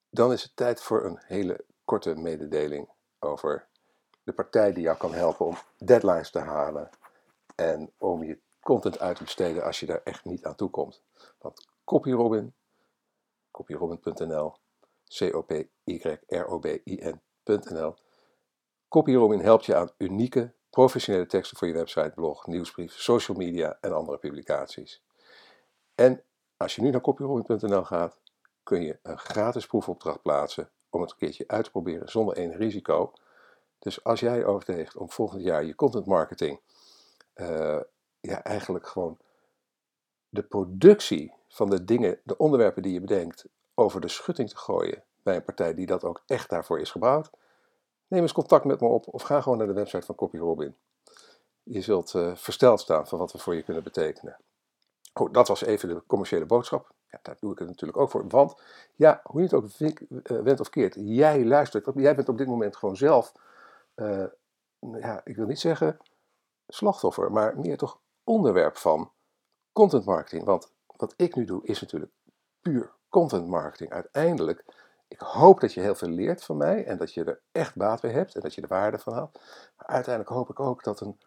Dan 0.09 0.31
is 0.31 0.43
het 0.43 0.55
tijd 0.55 0.81
voor 0.81 1.05
een 1.05 1.19
hele 1.25 1.65
korte 1.85 2.15
mededeling 2.15 2.89
over 3.19 3.67
de 4.23 4.33
partij 4.33 4.73
die 4.73 4.83
jou 4.83 4.97
kan 4.97 5.13
helpen 5.13 5.45
om 5.45 5.57
deadlines 5.77 6.31
te 6.31 6.39
halen 6.39 6.89
en 7.55 7.93
om 7.97 8.23
je 8.23 8.39
content 8.65 8.99
uit 8.99 9.35
te 9.35 9.61
als 9.63 9.79
je 9.79 9.85
daar 9.85 10.01
echt 10.03 10.25
niet 10.25 10.45
aan 10.45 10.55
toe 10.55 10.69
komt. 10.69 11.03
Want 11.39 11.67
CopyRobin, 11.83 12.53
copyrobin.nl, 13.51 14.55
C-O-P-Y-R-O-B-I-N.nl, 15.07 16.35
CopyRobin 18.87 19.39
helpt 19.39 19.65
je 19.65 19.75
aan 19.75 19.91
unieke, 19.97 20.53
professionele 20.69 21.25
teksten 21.25 21.57
voor 21.57 21.67
je 21.67 21.73
website, 21.73 22.11
blog, 22.15 22.47
nieuwsbrief, 22.47 22.93
social 22.93 23.37
media 23.37 23.77
en 23.81 23.93
andere 23.93 24.17
publicaties. 24.17 25.03
En 25.95 26.23
als 26.57 26.75
je 26.75 26.81
nu 26.81 26.89
naar 26.89 27.01
copyrobin.nl 27.01 27.83
gaat, 27.83 28.19
kun 28.63 28.81
je 28.81 28.99
een 29.03 29.19
gratis 29.19 29.67
proefopdracht 29.67 30.21
plaatsen 30.21 30.69
om 30.89 31.01
het 31.01 31.11
een 31.11 31.17
keertje 31.17 31.47
uit 31.47 31.63
te 31.63 31.71
proberen 31.71 32.09
zonder 32.09 32.37
enig 32.37 32.57
risico. 32.57 33.13
Dus 33.79 34.03
als 34.03 34.19
jij 34.19 34.45
overweegt 34.45 34.97
om 34.97 35.09
volgend 35.09 35.43
jaar 35.43 35.63
je 35.63 35.75
content 35.75 36.05
marketing, 36.05 36.59
uh, 37.35 37.79
ja, 38.25 38.43
eigenlijk 38.43 38.87
gewoon 38.87 39.17
de 40.29 40.43
productie 40.43 41.33
van 41.47 41.69
de 41.69 41.83
dingen, 41.83 42.19
de 42.23 42.37
onderwerpen 42.37 42.81
die 42.81 42.93
je 42.93 42.99
bedenkt, 42.99 43.45
over 43.73 44.01
de 44.01 44.07
schutting 44.07 44.49
te 44.49 44.57
gooien 44.57 45.03
bij 45.23 45.35
een 45.35 45.43
partij 45.43 45.73
die 45.73 45.85
dat 45.85 46.03
ook 46.03 46.23
echt 46.25 46.49
daarvoor 46.49 46.79
is 46.79 46.91
gebouwd, 46.91 47.29
neem 48.07 48.21
eens 48.21 48.31
contact 48.31 48.65
met 48.65 48.79
me 48.79 48.87
op 48.87 49.13
of 49.13 49.21
ga 49.21 49.41
gewoon 49.41 49.57
naar 49.57 49.67
de 49.67 49.73
website 49.73 50.05
van 50.05 50.15
CopyRobin. 50.15 50.75
Je 51.63 51.81
zult 51.81 52.13
uh, 52.13 52.35
versteld 52.35 52.79
staan 52.79 53.07
van 53.07 53.19
wat 53.19 53.31
we 53.31 53.37
voor 53.37 53.55
je 53.55 53.63
kunnen 53.63 53.83
betekenen. 53.83 54.37
Oh, 55.13 55.33
dat 55.33 55.47
was 55.47 55.63
even 55.63 55.89
de 55.89 56.03
commerciële 56.07 56.45
boodschap. 56.45 56.93
Ja, 57.11 57.19
daar 57.21 57.37
doe 57.39 57.51
ik 57.51 57.59
het 57.59 57.67
natuurlijk 57.67 57.99
ook 57.99 58.09
voor. 58.09 58.27
Want 58.27 58.61
ja, 58.95 59.21
hoe 59.23 59.41
je 59.41 59.47
het 59.47 59.55
ook 59.55 59.79
uh, 59.79 60.41
went 60.41 60.59
of 60.59 60.69
keert, 60.69 60.95
jij 60.97 61.45
luistert. 61.45 61.89
Jij 61.95 62.15
bent 62.15 62.29
op 62.29 62.37
dit 62.37 62.47
moment 62.47 62.75
gewoon 62.75 62.97
zelf, 62.97 63.33
uh, 63.95 64.25
ja, 64.79 65.21
ik 65.23 65.35
wil 65.35 65.45
niet 65.45 65.59
zeggen 65.59 65.97
slachtoffer, 66.67 67.31
maar 67.31 67.59
meer 67.59 67.77
toch 67.77 67.99
onderwerp 68.25 68.77
van 68.77 69.11
content 69.71 70.05
marketing. 70.05 70.43
Want 70.43 70.71
wat 70.85 71.13
ik 71.17 71.35
nu 71.35 71.45
doe 71.45 71.65
is 71.65 71.81
natuurlijk 71.81 72.11
puur 72.61 72.91
content 73.09 73.47
marketing. 73.47 73.91
Uiteindelijk, 73.91 74.65
ik 75.07 75.19
hoop 75.19 75.59
dat 75.59 75.73
je 75.73 75.81
heel 75.81 75.95
veel 75.95 76.09
leert 76.09 76.43
van 76.43 76.57
mij 76.57 76.85
en 76.85 76.97
dat 76.97 77.13
je 77.13 77.23
er 77.23 77.41
echt 77.51 77.75
baat 77.75 78.01
bij 78.01 78.11
hebt 78.11 78.35
en 78.35 78.41
dat 78.41 78.55
je 78.55 78.61
er 78.61 78.67
waarde 78.67 78.99
van 78.99 79.13
haalt. 79.13 79.39
Maar 79.77 79.87
uiteindelijk 79.87 80.35
hoop 80.35 80.49
ik 80.49 80.59
ook 80.59 80.83
dat 80.83 80.99
een 80.99 81.19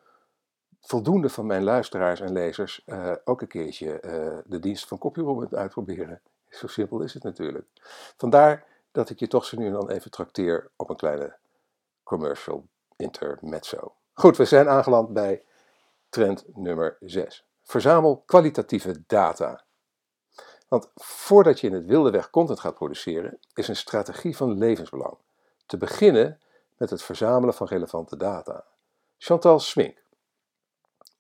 voldoende 0.81 1.29
van 1.29 1.47
mijn 1.47 1.63
luisteraars 1.63 2.21
en 2.21 2.33
lezers 2.33 2.83
uh, 2.87 3.13
ook 3.25 3.41
een 3.41 3.49
keertje 3.49 4.03
uh, 4.05 4.39
de 4.45 4.59
dienst 4.59 4.89
van 4.89 4.99
CopyRobot 4.99 5.55
uitproberen. 5.55 6.21
Zo 6.49 6.67
simpel 6.67 7.01
is 7.01 7.15
het 7.15 7.23
natuurlijk. 7.23 7.67
Vandaar 8.17 8.65
dat 8.93 9.11
ik 9.11 9.19
je 9.19 9.27
toch 9.27 9.45
zo 9.45 9.59
nu 9.59 9.67
en 9.67 9.73
dan 9.73 9.91
even 9.91 10.11
trakteer 10.11 10.71
op 10.77 10.91
een 10.91 10.97
kleine 10.97 11.37
commercial 12.03 12.67
intermezzo. 12.97 13.95
Goed, 14.13 14.37
we 14.37 14.45
zijn 14.45 14.69
aangeland 14.69 15.13
bij 15.13 15.43
trend 16.09 16.45
nummer 16.55 16.97
6. 17.01 17.47
Verzamel 17.63 18.23
kwalitatieve 18.27 19.03
data. 19.07 19.65
Want 20.69 20.91
voordat 20.95 21.61
je 21.61 21.67
in 21.67 21.73
het 21.73 21.85
wilde 21.85 22.11
weg 22.11 22.31
content 22.31 22.61
gaat 22.61 22.75
produceren, 22.75 23.39
is 23.55 23.69
een 23.69 23.77
strategie 23.77 24.37
van 24.37 24.59
levensbelang. 24.59 25.17
Te 25.67 25.77
beginnen 25.77 26.41
met 26.77 26.91
het 26.91 27.03
verzamelen 27.03 27.55
van 27.55 27.67
relevante 27.67 28.17
data. 28.17 28.65
Chantal 29.19 29.61
Smink. 29.61 30.03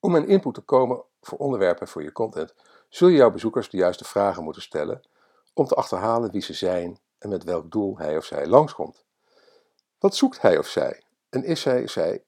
Om 0.00 0.14
een 0.14 0.28
input 0.28 0.54
te 0.54 0.60
komen 0.60 1.02
voor 1.20 1.38
onderwerpen 1.38 1.88
voor 1.88 2.02
je 2.02 2.12
content, 2.12 2.54
zul 2.88 3.08
je 3.08 3.16
jouw 3.16 3.30
bezoekers 3.30 3.70
de 3.70 3.76
juiste 3.76 4.04
vragen 4.04 4.44
moeten 4.44 4.62
stellen 4.62 5.02
om 5.54 5.66
te 5.66 5.74
achterhalen 5.74 6.30
wie 6.30 6.42
ze 6.42 6.52
zijn 6.52 6.98
en 7.18 7.28
met 7.28 7.44
welk 7.44 7.70
doel 7.70 7.98
hij 7.98 8.16
of 8.16 8.24
zij 8.24 8.46
langskomt. 8.46 9.04
Wat 9.98 10.16
zoekt 10.16 10.40
hij 10.40 10.58
of 10.58 10.66
zij? 10.66 11.02
En 11.28 11.44
is 11.44 11.64
hij, 11.64 11.86
zij 11.86 12.24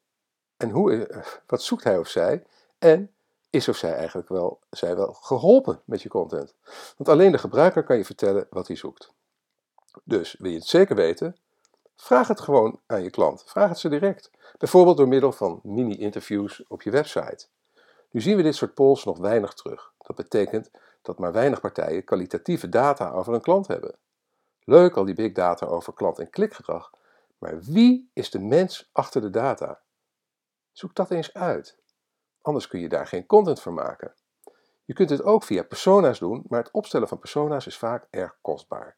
en 0.61 0.71
hoe, 0.71 1.07
eh, 1.07 1.23
wat 1.47 1.62
zoekt 1.62 1.85
hij 1.85 1.99
of 1.99 2.09
zij? 2.09 2.45
En 2.79 3.11
is 3.50 3.69
of 3.69 3.76
zij 3.76 3.95
eigenlijk 3.95 4.29
wel, 4.29 4.61
zij 4.71 4.97
wel 4.97 5.12
geholpen 5.12 5.81
met 5.85 6.02
je 6.02 6.09
content? 6.09 6.55
Want 6.97 7.09
alleen 7.09 7.33
de 7.33 7.38
gebruiker 7.38 7.83
kan 7.85 7.97
je 7.97 8.05
vertellen 8.05 8.47
wat 8.50 8.67
hij 8.67 8.76
zoekt. 8.76 9.12
Dus 10.05 10.37
wil 10.38 10.50
je 10.50 10.57
het 10.57 10.67
zeker 10.67 10.97
weten? 10.97 11.37
Vraag 11.97 12.29
het 12.29 12.40
gewoon 12.40 12.81
aan 12.87 13.02
je 13.02 13.11
klant. 13.11 13.43
Vraag 13.47 13.69
het 13.69 13.79
ze 13.79 13.88
direct. 13.88 14.31
Bijvoorbeeld 14.59 14.97
door 14.97 15.09
middel 15.09 15.33
van 15.33 15.61
mini-interviews 15.62 16.64
op 16.69 16.83
je 16.83 16.90
website. 16.90 17.47
Nu 18.11 18.21
zien 18.21 18.37
we 18.37 18.43
dit 18.43 18.55
soort 18.55 18.75
polls 18.75 19.05
nog 19.05 19.19
weinig 19.19 19.52
terug. 19.55 19.93
Dat 19.99 20.17
betekent 20.17 20.71
dat 21.02 21.19
maar 21.19 21.33
weinig 21.33 21.61
partijen 21.61 22.05
kwalitatieve 22.05 22.69
data 22.69 23.11
over 23.11 23.35
een 23.35 23.40
klant 23.40 23.67
hebben. 23.67 23.95
Leuk 24.64 24.97
al 24.97 25.05
die 25.05 25.14
big 25.14 25.33
data 25.33 25.67
over 25.67 25.93
klant- 25.93 26.19
en 26.19 26.31
klikgedrag, 26.31 26.90
maar 27.38 27.61
wie 27.62 28.11
is 28.12 28.31
de 28.31 28.38
mens 28.38 28.90
achter 28.93 29.21
de 29.21 29.31
data? 29.31 29.81
Zoek 30.80 30.94
dat 30.94 31.10
eens 31.10 31.34
uit. 31.34 31.76
Anders 32.42 32.68
kun 32.68 32.80
je 32.80 32.88
daar 32.88 33.06
geen 33.06 33.26
content 33.26 33.60
voor 33.60 33.72
maken. 33.72 34.14
Je 34.84 34.94
kunt 34.94 35.08
dit 35.08 35.22
ook 35.22 35.42
via 35.42 35.62
persona's 35.62 36.18
doen, 36.18 36.44
maar 36.49 36.62
het 36.62 36.70
opstellen 36.70 37.08
van 37.08 37.18
persona's 37.18 37.66
is 37.66 37.78
vaak 37.78 38.06
erg 38.10 38.37
kostbaar. 38.40 38.96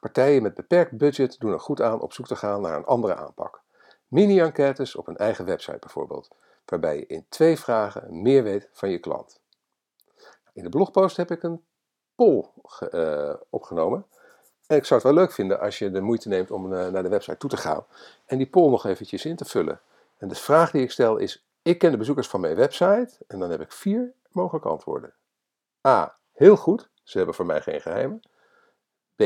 Partijen 0.00 0.42
met 0.42 0.54
beperkt 0.54 0.96
budget 0.96 1.38
doen 1.38 1.52
er 1.52 1.60
goed 1.60 1.82
aan 1.82 2.00
op 2.00 2.12
zoek 2.12 2.26
te 2.26 2.36
gaan 2.36 2.60
naar 2.60 2.76
een 2.76 2.84
andere 2.84 3.14
aanpak. 3.14 3.60
Mini-enquêtes 4.08 4.96
op 4.96 5.06
een 5.06 5.16
eigen 5.16 5.44
website 5.44 5.78
bijvoorbeeld, 5.78 6.28
waarbij 6.64 6.96
je 6.96 7.06
in 7.06 7.26
twee 7.28 7.58
vragen 7.58 8.22
meer 8.22 8.42
weet 8.42 8.68
van 8.72 8.90
je 8.90 8.98
klant. 8.98 9.40
In 10.52 10.62
de 10.62 10.68
blogpost 10.68 11.16
heb 11.16 11.30
ik 11.30 11.42
een 11.42 11.64
poll 12.14 12.44
uh, 12.90 13.34
opgenomen. 13.50 14.06
En 14.66 14.76
ik 14.76 14.84
zou 14.84 15.00
het 15.00 15.10
wel 15.10 15.18
leuk 15.18 15.32
vinden 15.32 15.60
als 15.60 15.78
je 15.78 15.90
de 15.90 16.00
moeite 16.00 16.28
neemt 16.28 16.50
om 16.50 16.72
uh, 16.72 16.88
naar 16.88 17.02
de 17.02 17.08
website 17.08 17.36
toe 17.36 17.50
te 17.50 17.56
gaan 17.56 17.84
en 18.26 18.38
die 18.38 18.48
poll 18.48 18.70
nog 18.70 18.84
eventjes 18.86 19.24
in 19.24 19.36
te 19.36 19.44
vullen. 19.44 19.80
En 20.18 20.28
de 20.28 20.34
vraag 20.34 20.70
die 20.70 20.82
ik 20.82 20.90
stel 20.90 21.16
is, 21.16 21.46
ik 21.62 21.78
ken 21.78 21.90
de 21.90 21.96
bezoekers 21.96 22.28
van 22.28 22.40
mijn 22.40 22.56
website 22.56 23.18
en 23.26 23.38
dan 23.38 23.50
heb 23.50 23.60
ik 23.60 23.72
vier 23.72 24.14
mogelijke 24.30 24.68
antwoorden. 24.68 25.14
A. 25.86 26.18
Heel 26.32 26.56
goed, 26.56 26.90
ze 27.02 27.16
hebben 27.16 27.34
voor 27.34 27.46
mij 27.46 27.60
geen 27.60 27.80
geheimen. 27.80 28.20
B. 29.16 29.22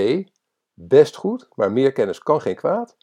Best 0.74 1.16
goed, 1.16 1.48
maar 1.54 1.72
meer 1.72 1.92
kennis 1.92 2.18
kan 2.18 2.40
geen 2.40 2.56
kwaad. 2.56 2.96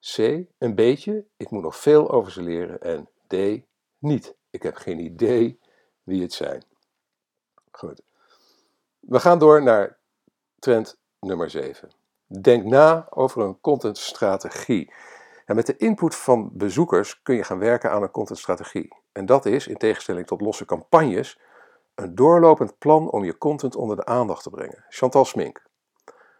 C. 0.00 0.18
Een 0.58 0.74
beetje, 0.74 1.24
ik 1.36 1.50
moet 1.50 1.62
nog 1.62 1.76
veel 1.76 2.10
over 2.10 2.32
ze 2.32 2.42
leren. 2.42 2.80
En 2.80 3.08
D. 3.26 3.64
Niet, 3.98 4.34
ik 4.50 4.62
heb 4.62 4.76
geen 4.76 4.98
idee 4.98 5.60
wie 6.02 6.22
het 6.22 6.32
zijn. 6.32 6.64
Goed. 7.70 8.00
We 9.00 9.20
gaan 9.20 9.38
door 9.38 9.62
naar 9.62 9.98
trend 10.58 10.98
nummer 11.20 11.50
7. 11.50 11.90
Denk 12.26 12.64
na 12.64 13.06
over 13.10 13.42
een 13.42 13.60
contentstrategie. 13.60 14.92
En 15.44 15.54
met 15.54 15.66
de 15.66 15.76
input 15.76 16.16
van 16.16 16.50
bezoekers 16.52 17.22
kun 17.22 17.34
je 17.34 17.44
gaan 17.44 17.58
werken 17.58 17.90
aan 17.90 18.02
een 18.02 18.10
contentstrategie. 18.10 18.96
En 19.12 19.26
dat 19.26 19.46
is, 19.46 19.66
in 19.66 19.76
tegenstelling 19.76 20.26
tot 20.26 20.40
losse 20.40 20.64
campagnes, 20.64 21.38
een 21.94 22.14
doorlopend 22.14 22.78
plan 22.78 23.10
om 23.10 23.24
je 23.24 23.38
content 23.38 23.76
onder 23.76 23.96
de 23.96 24.04
aandacht 24.04 24.42
te 24.42 24.50
brengen. 24.50 24.84
Chantal 24.88 25.24
Smink. 25.24 25.62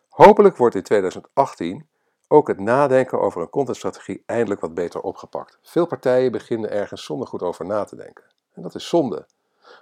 Hopelijk 0.09 0.57
wordt 0.57 0.75
in 0.75 0.83
2018 0.83 1.87
ook 2.29 2.49
het 2.49 2.61
nadenken 2.61 3.21
over 3.21 3.43
een 3.43 3.51
contentstrategie 3.51 4.23
eindelijk 4.27 4.61
wat 4.61 4.75
beter 4.75 5.01
opgepakt. 5.01 5.59
Veel 5.63 5.87
partijen 5.87 6.33
beginnen 6.33 6.71
ergens 6.71 7.05
zonder 7.05 7.27
goed 7.27 7.43
over 7.43 7.67
na 7.67 7.85
te 7.85 7.97
denken. 7.97 8.25
En 8.53 8.63
dat 8.63 8.75
is 8.75 8.89
zonde. 8.89 9.27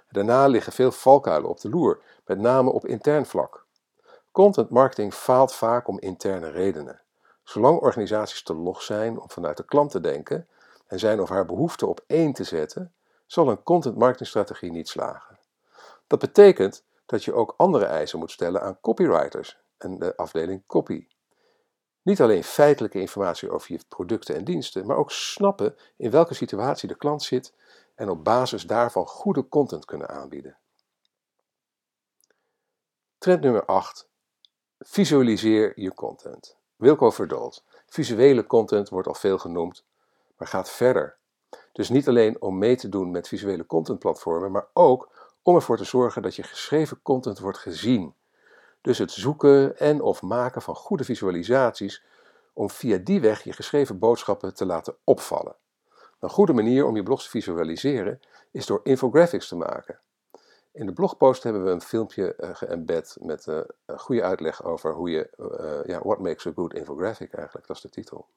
Daarna 0.09 0.47
liggen 0.47 0.73
veel 0.73 0.91
valkuilen 0.91 1.49
op 1.49 1.59
de 1.59 1.69
loer, 1.69 2.01
met 2.25 2.39
name 2.39 2.71
op 2.71 2.87
intern 2.87 3.25
vlak. 3.25 3.65
Content 4.31 4.69
marketing 4.69 5.13
faalt 5.13 5.53
vaak 5.53 5.87
om 5.87 5.99
interne 5.99 6.49
redenen. 6.49 7.01
Zolang 7.43 7.79
organisaties 7.79 8.43
te 8.43 8.53
log 8.53 8.81
zijn 8.81 9.19
om 9.19 9.29
vanuit 9.29 9.57
de 9.57 9.65
klant 9.65 9.91
te 9.91 9.99
denken 9.99 10.47
en 10.87 10.99
zijn 10.99 11.21
of 11.21 11.29
haar 11.29 11.45
behoefte 11.45 11.85
op 11.85 12.03
één 12.07 12.33
te 12.33 12.43
zetten, 12.43 12.93
zal 13.25 13.49
een 13.49 13.63
content 13.63 13.97
marketingstrategie 13.97 14.71
niet 14.71 14.87
slagen. 14.87 15.39
Dat 16.07 16.19
betekent 16.19 16.83
dat 17.05 17.23
je 17.23 17.33
ook 17.33 17.53
andere 17.57 17.85
eisen 17.85 18.19
moet 18.19 18.31
stellen 18.31 18.61
aan 18.61 18.79
copywriters 18.81 19.57
en 19.77 19.99
de 19.99 20.15
afdeling 20.17 20.65
copy. 20.67 21.07
Niet 22.01 22.21
alleen 22.21 22.43
feitelijke 22.43 22.99
informatie 22.99 23.49
over 23.49 23.71
je 23.71 23.79
producten 23.87 24.35
en 24.35 24.43
diensten, 24.43 24.85
maar 24.85 24.97
ook 24.97 25.11
snappen 25.11 25.75
in 25.95 26.11
welke 26.11 26.33
situatie 26.33 26.87
de 26.87 26.95
klant 26.95 27.23
zit 27.23 27.53
en 27.95 28.09
op 28.09 28.23
basis 28.23 28.63
daarvan 28.63 29.07
goede 29.07 29.47
content 29.47 29.85
kunnen 29.85 30.09
aanbieden. 30.09 30.57
Trend 33.17 33.41
nummer 33.41 33.65
8. 33.65 34.09
Visualiseer 34.79 35.79
je 35.79 35.93
content. 35.93 36.57
Wilco 36.83 37.11
Verdold. 37.11 37.63
Visuele 37.87 38.45
content 38.45 38.89
wordt 38.89 39.07
al 39.07 39.13
veel 39.13 39.37
genoemd, 39.37 39.85
maar 40.37 40.47
gaat 40.47 40.71
verder. 40.71 41.15
Dus 41.71 41.89
niet 41.89 42.07
alleen 42.07 42.41
om 42.41 42.57
mee 42.57 42.75
te 42.75 42.89
doen 42.89 43.11
met 43.11 43.27
visuele 43.27 43.65
contentplatformen, 43.65 44.51
maar 44.51 44.67
ook 44.73 45.09
om 45.41 45.55
ervoor 45.55 45.77
te 45.77 45.83
zorgen 45.83 46.21
dat 46.21 46.35
je 46.35 46.43
geschreven 46.43 46.99
content 47.01 47.39
wordt 47.39 47.57
gezien. 47.57 48.13
Dus 48.81 48.97
het 48.97 49.11
zoeken 49.11 49.77
en 49.77 50.01
of 50.01 50.21
maken 50.21 50.61
van 50.61 50.75
goede 50.75 51.03
visualisaties 51.03 52.03
om 52.53 52.69
via 52.69 52.97
die 52.97 53.21
weg 53.21 53.43
je 53.43 53.53
geschreven 53.53 53.99
boodschappen 53.99 54.53
te 54.53 54.65
laten 54.65 54.95
opvallen. 55.03 55.55
Een 56.19 56.29
goede 56.29 56.53
manier 56.53 56.85
om 56.85 56.95
je 56.95 57.03
blogs 57.03 57.23
te 57.23 57.29
visualiseren 57.29 58.19
is 58.51 58.65
door 58.65 58.79
infographics 58.83 59.47
te 59.47 59.55
maken. 59.55 59.99
In 60.73 60.85
de 60.85 60.93
blogpost 60.93 61.43
hebben 61.43 61.63
we 61.63 61.69
een 61.69 61.81
filmpje 61.81 62.35
uh, 62.39 62.55
geëmbed 62.55 63.17
met 63.21 63.47
uh, 63.47 63.59
een 63.85 63.99
goede 63.99 64.23
uitleg 64.23 64.63
over 64.63 64.93
hoe 64.93 65.09
je, 65.09 65.29
uh, 65.37 65.93
ja, 65.93 66.01
what 66.01 66.19
makes 66.19 66.47
a 66.47 66.51
good 66.55 66.73
infographic 66.73 67.33
eigenlijk, 67.33 67.67
dat 67.67 67.75
is 67.75 67.81
de 67.81 67.89
titel. 67.89 68.27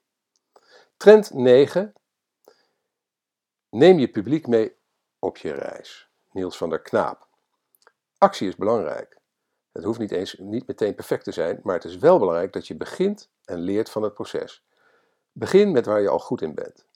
Trend 0.96 1.34
9. 1.34 1.94
Neem 3.68 3.98
je 3.98 4.08
publiek 4.08 4.46
mee 4.46 4.76
op 5.18 5.36
je 5.36 5.52
reis. 5.52 6.10
Niels 6.32 6.56
van 6.56 6.70
der 6.70 6.80
Knaap. 6.80 7.26
Actie 8.18 8.48
is 8.48 8.56
belangrijk. 8.56 9.18
Het 9.72 9.84
hoeft 9.84 9.98
niet 9.98 10.12
eens 10.12 10.36
niet 10.38 10.66
meteen 10.66 10.94
perfect 10.94 11.24
te 11.24 11.32
zijn, 11.32 11.60
maar 11.62 11.74
het 11.74 11.84
is 11.84 11.96
wel 11.96 12.18
belangrijk 12.18 12.52
dat 12.52 12.66
je 12.66 12.76
begint 12.76 13.30
en 13.44 13.58
leert 13.58 13.90
van 13.90 14.02
het 14.02 14.14
proces. 14.14 14.64
Begin 15.32 15.72
met 15.72 15.86
waar 15.86 16.00
je 16.00 16.08
al 16.08 16.18
goed 16.18 16.42
in 16.42 16.54
bent. 16.54 16.86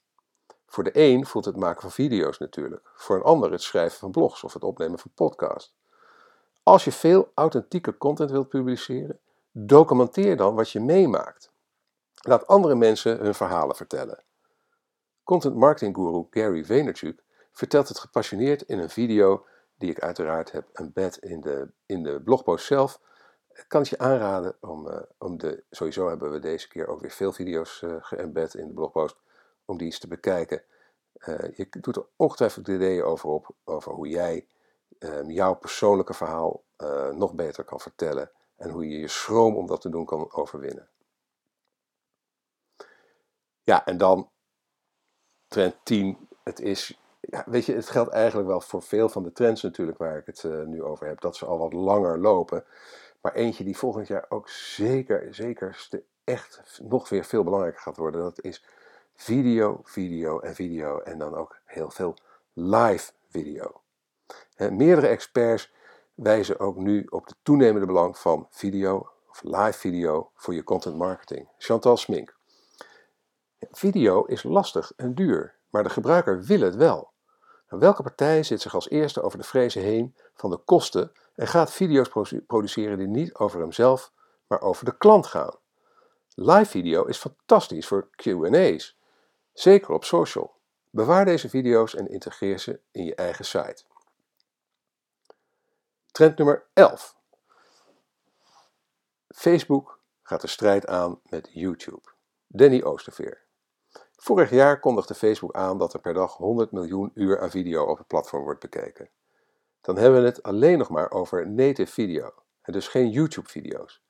Voor 0.71 0.83
de 0.83 0.91
een 0.93 1.25
voelt 1.25 1.45
het 1.45 1.55
maken 1.55 1.81
van 1.81 1.91
video's 1.91 2.37
natuurlijk, 2.37 2.91
voor 2.95 3.15
een 3.15 3.21
ander 3.21 3.51
het 3.51 3.61
schrijven 3.61 3.99
van 3.99 4.11
blogs 4.11 4.43
of 4.43 4.53
het 4.53 4.63
opnemen 4.63 4.99
van 4.99 5.11
podcasts. 5.15 5.75
Als 6.63 6.83
je 6.83 6.91
veel 6.91 7.31
authentieke 7.35 7.97
content 7.97 8.31
wilt 8.31 8.49
publiceren, 8.49 9.19
documenteer 9.51 10.37
dan 10.37 10.55
wat 10.55 10.69
je 10.69 10.79
meemaakt. 10.79 11.51
Laat 12.21 12.47
andere 12.47 12.75
mensen 12.75 13.17
hun 13.17 13.35
verhalen 13.35 13.75
vertellen. 13.75 14.23
Content 15.23 15.55
marketing 15.55 15.95
guru 15.95 16.27
Gary 16.29 16.65
Vaynerchuk 16.65 17.23
vertelt 17.51 17.87
het 17.87 17.99
gepassioneerd 17.99 18.61
in 18.61 18.79
een 18.79 18.89
video 18.89 19.45
die 19.77 19.89
ik 19.89 19.99
uiteraard 19.99 20.51
heb 20.51 20.67
embed 20.73 21.17
in 21.17 21.41
de, 21.41 21.71
in 21.85 22.03
de 22.03 22.21
blogpost 22.21 22.65
zelf. 22.65 22.99
Ik 23.53 23.65
kan 23.67 23.81
het 23.81 23.89
je 23.89 23.97
aanraden 23.97 24.55
om, 24.59 24.87
uh, 24.87 24.99
om 25.17 25.37
de, 25.37 25.63
sowieso 25.69 26.07
hebben 26.07 26.31
we 26.31 26.39
deze 26.39 26.67
keer 26.67 26.87
ook 26.87 27.01
weer 27.01 27.11
veel 27.11 27.31
video's 27.31 27.81
uh, 27.81 27.95
geëmbed 27.99 28.53
in 28.53 28.67
de 28.67 28.73
blogpost, 28.73 29.15
om 29.71 29.77
die 29.77 29.85
eens 29.85 29.99
te 29.99 30.07
bekijken. 30.07 30.63
Uh, 31.27 31.55
je 31.55 31.67
doet 31.69 31.95
er 31.95 32.05
ongetwijfeld 32.15 32.67
ideeën 32.67 33.03
over 33.03 33.29
op, 33.29 33.55
over 33.63 33.91
hoe 33.91 34.07
jij 34.07 34.47
ehm, 34.99 35.29
jouw 35.29 35.53
persoonlijke 35.53 36.13
verhaal 36.13 36.63
nog 37.11 37.33
beter 37.33 37.63
kan 37.63 37.79
vertellen 37.79 38.31
en 38.55 38.69
hoe 38.69 38.89
je 38.89 38.99
je 38.99 39.07
schroom 39.07 39.55
om 39.55 39.67
dat 39.67 39.81
te 39.81 39.89
doen 39.89 40.05
kan 40.05 40.33
overwinnen. 40.33 40.89
Ja, 43.61 43.85
en 43.85 43.97
dan 43.97 44.29
trend 45.47 45.75
10. 45.83 46.27
Het 46.43 46.59
is 46.59 47.01
ja, 47.21 47.43
weet 47.47 47.65
je, 47.65 47.73
het 47.73 47.89
geldt 47.89 48.11
eigenlijk 48.11 48.47
wel 48.47 48.61
voor 48.61 48.81
veel 48.81 49.09
van 49.09 49.23
de 49.23 49.31
trends 49.31 49.61
natuurlijk 49.61 49.97
waar 49.97 50.17
ik 50.17 50.25
het 50.25 50.43
uh, 50.43 50.63
nu 50.63 50.83
over 50.83 51.07
heb, 51.07 51.21
dat 51.21 51.35
ze 51.35 51.45
al 51.45 51.57
wat 51.57 51.73
langer 51.73 52.19
lopen. 52.19 52.65
Maar 53.21 53.33
eentje 53.33 53.63
die 53.63 53.77
volgend 53.77 54.07
jaar 54.07 54.25
ook 54.29 54.49
zeker, 54.49 55.35
zeker 55.35 55.87
echt 56.23 56.79
nog 56.83 57.09
weer 57.09 57.25
veel 57.25 57.43
belangrijker 57.43 57.81
gaat 57.81 57.97
worden, 57.97 58.21
dat 58.21 58.41
is 58.41 58.65
video, 59.21 59.79
video 59.83 60.39
en 60.39 60.55
video 60.55 60.99
en 60.99 61.17
dan 61.17 61.35
ook 61.35 61.59
heel 61.65 61.89
veel 61.89 62.15
live 62.53 63.11
video. 63.29 63.81
Meerdere 64.57 65.07
experts 65.07 65.73
wijzen 66.13 66.59
ook 66.59 66.75
nu 66.75 67.05
op 67.09 67.27
de 67.27 67.35
toenemende 67.43 67.87
belang 67.87 68.17
van 68.17 68.47
video 68.49 69.09
of 69.29 69.43
live 69.43 69.79
video 69.79 70.31
voor 70.35 70.53
je 70.53 70.63
content 70.63 70.97
marketing. 70.97 71.47
Chantal 71.57 71.97
Smink. 71.97 72.35
Video 73.59 74.23
is 74.23 74.43
lastig 74.43 74.93
en 74.95 75.15
duur, 75.15 75.55
maar 75.69 75.83
de 75.83 75.89
gebruiker 75.89 76.43
wil 76.43 76.61
het 76.61 76.75
wel. 76.75 77.11
Welke 77.67 78.03
partij 78.03 78.43
zit 78.43 78.61
zich 78.61 78.75
als 78.75 78.89
eerste 78.89 79.21
over 79.21 79.37
de 79.37 79.43
vrezen 79.43 79.81
heen 79.81 80.15
van 80.33 80.49
de 80.49 80.57
kosten 80.57 81.11
en 81.35 81.47
gaat 81.47 81.71
video's 81.71 82.09
produceren 82.47 82.97
die 82.97 83.07
niet 83.07 83.35
over 83.35 83.59
hemzelf, 83.59 84.11
maar 84.47 84.61
over 84.61 84.85
de 84.85 84.97
klant 84.97 85.27
gaan? 85.27 85.55
Live 86.35 86.65
video 86.65 87.03
is 87.03 87.17
fantastisch 87.17 87.87
voor 87.87 88.09
QA's, 88.15 88.99
zeker 89.53 89.93
op 89.93 90.03
social. 90.03 90.59
Bewaar 90.89 91.25
deze 91.25 91.49
video's 91.49 91.95
en 91.95 92.07
integreer 92.07 92.59
ze 92.59 92.79
in 92.91 93.05
je 93.05 93.15
eigen 93.15 93.45
site. 93.45 93.83
Trend 96.11 96.37
nummer 96.37 96.65
11. 96.73 97.15
Facebook 99.27 99.99
gaat 100.23 100.41
de 100.41 100.47
strijd 100.47 100.87
aan 100.87 101.19
met 101.23 101.49
YouTube. 101.53 102.01
Danny 102.47 102.83
Oosterveer. 102.83 103.41
Vorig 104.15 104.49
jaar 104.49 104.79
kondigde 104.79 105.13
Facebook 105.13 105.53
aan 105.53 105.77
dat 105.77 105.93
er 105.93 105.99
per 105.99 106.13
dag 106.13 106.37
100 106.37 106.71
miljoen 106.71 107.11
uur 107.13 107.39
aan 107.41 107.49
video 107.49 107.83
op 107.83 107.97
het 107.97 108.07
platform 108.07 108.43
wordt 108.43 108.59
bekeken. 108.59 109.09
Dan 109.81 109.97
hebben 109.97 110.21
we 110.21 110.25
het 110.25 110.43
alleen 110.43 110.77
nog 110.77 110.89
maar 110.89 111.11
over 111.11 111.49
native 111.49 111.91
video 111.91 112.33
en 112.61 112.73
dus 112.73 112.87
geen 112.87 113.09
YouTube-video's. 113.09 114.01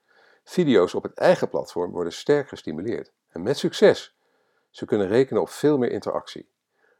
Video's 0.43 0.93
op 0.93 1.03
het 1.03 1.13
eigen 1.13 1.49
platform 1.49 1.91
worden 1.91 2.13
sterk 2.13 2.47
gestimuleerd 2.47 3.11
en 3.27 3.43
met 3.43 3.57
succes. 3.57 4.15
Ze 4.71 4.85
kunnen 4.85 5.07
rekenen 5.07 5.41
op 5.41 5.49
veel 5.49 5.77
meer 5.77 5.91
interactie. 5.91 6.49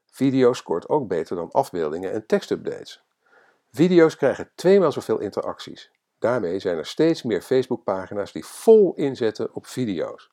Video 0.06 0.54
scoort 0.54 0.90
ook 0.90 1.08
beter 1.08 1.36
dan 1.36 1.52
afbeeldingen 1.52 2.12
en 2.12 2.26
tekstupdates. 2.26 3.04
Video's 3.72 4.16
krijgen 4.16 4.52
tweemaal 4.56 4.92
zoveel 4.92 5.20
interacties. 5.20 5.92
Daarmee 6.20 6.60
zijn 6.60 6.78
er 6.78 6.86
steeds 6.86 7.24
meer 7.24 7.42
Facebook-pagina's 7.42 8.32
die 8.32 8.46
vol 8.46 8.94
inzetten 8.94 9.54
op 9.54 9.68
video's. 9.68 10.32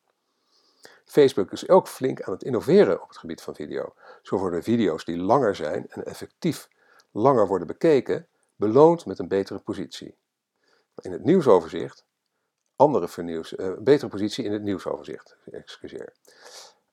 Facebook 1.05 1.53
is 1.53 1.69
ook 1.69 1.89
flink 1.89 2.23
aan 2.23 2.33
het 2.33 2.43
innoveren 2.43 3.03
op 3.03 3.09
het 3.09 3.17
gebied 3.17 3.41
van 3.41 3.55
video. 3.55 3.95
Zo 4.23 4.39
worden 4.39 4.63
video's 4.63 5.05
die 5.05 5.19
langer 5.19 5.55
zijn 5.55 5.87
en 5.89 6.05
effectief 6.05 6.69
langer 7.11 7.47
worden 7.47 7.67
bekeken, 7.67 8.29
beloond 8.57 9.07
met 9.07 9.19
een 9.19 9.29
betere 9.29 9.59
positie. 9.59 10.17
In 11.01 11.13
het 11.13 11.25
nieuwsoverzicht, 11.25 12.05
andere 12.77 13.09
uh, 13.23 13.73
betere 13.79 14.09
positie 14.09 14.45
in 14.45 14.53
het 14.53 14.63
nieuwsoverzicht, 14.63 15.37
excuseer. 15.51 16.13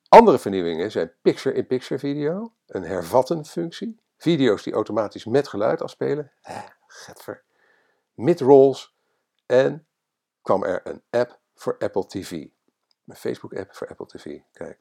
Andere 0.09 0.39
vernieuwingen 0.39 0.91
zijn 0.91 1.11
picture-in-picture 1.21 1.99
video, 1.99 2.53
een 2.67 2.83
hervatten 2.83 3.45
functie, 3.45 3.99
video's 4.17 4.63
die 4.63 4.73
automatisch 4.73 5.25
met 5.25 5.47
geluid 5.47 5.81
afspelen, 5.81 6.31
eh, 6.41 6.63
getver, 6.87 7.43
mid-rolls 8.13 8.95
en 9.45 9.87
kwam 10.41 10.63
er 10.63 10.81
een 10.83 11.01
app 11.09 11.39
voor 11.55 11.75
Apple 11.79 12.07
TV. 12.07 12.47
Mijn 13.03 13.19
Facebook-app 13.19 13.75
voor 13.75 13.87
Apple 13.87 14.05
TV. 14.05 14.39
Kijk. 14.53 14.79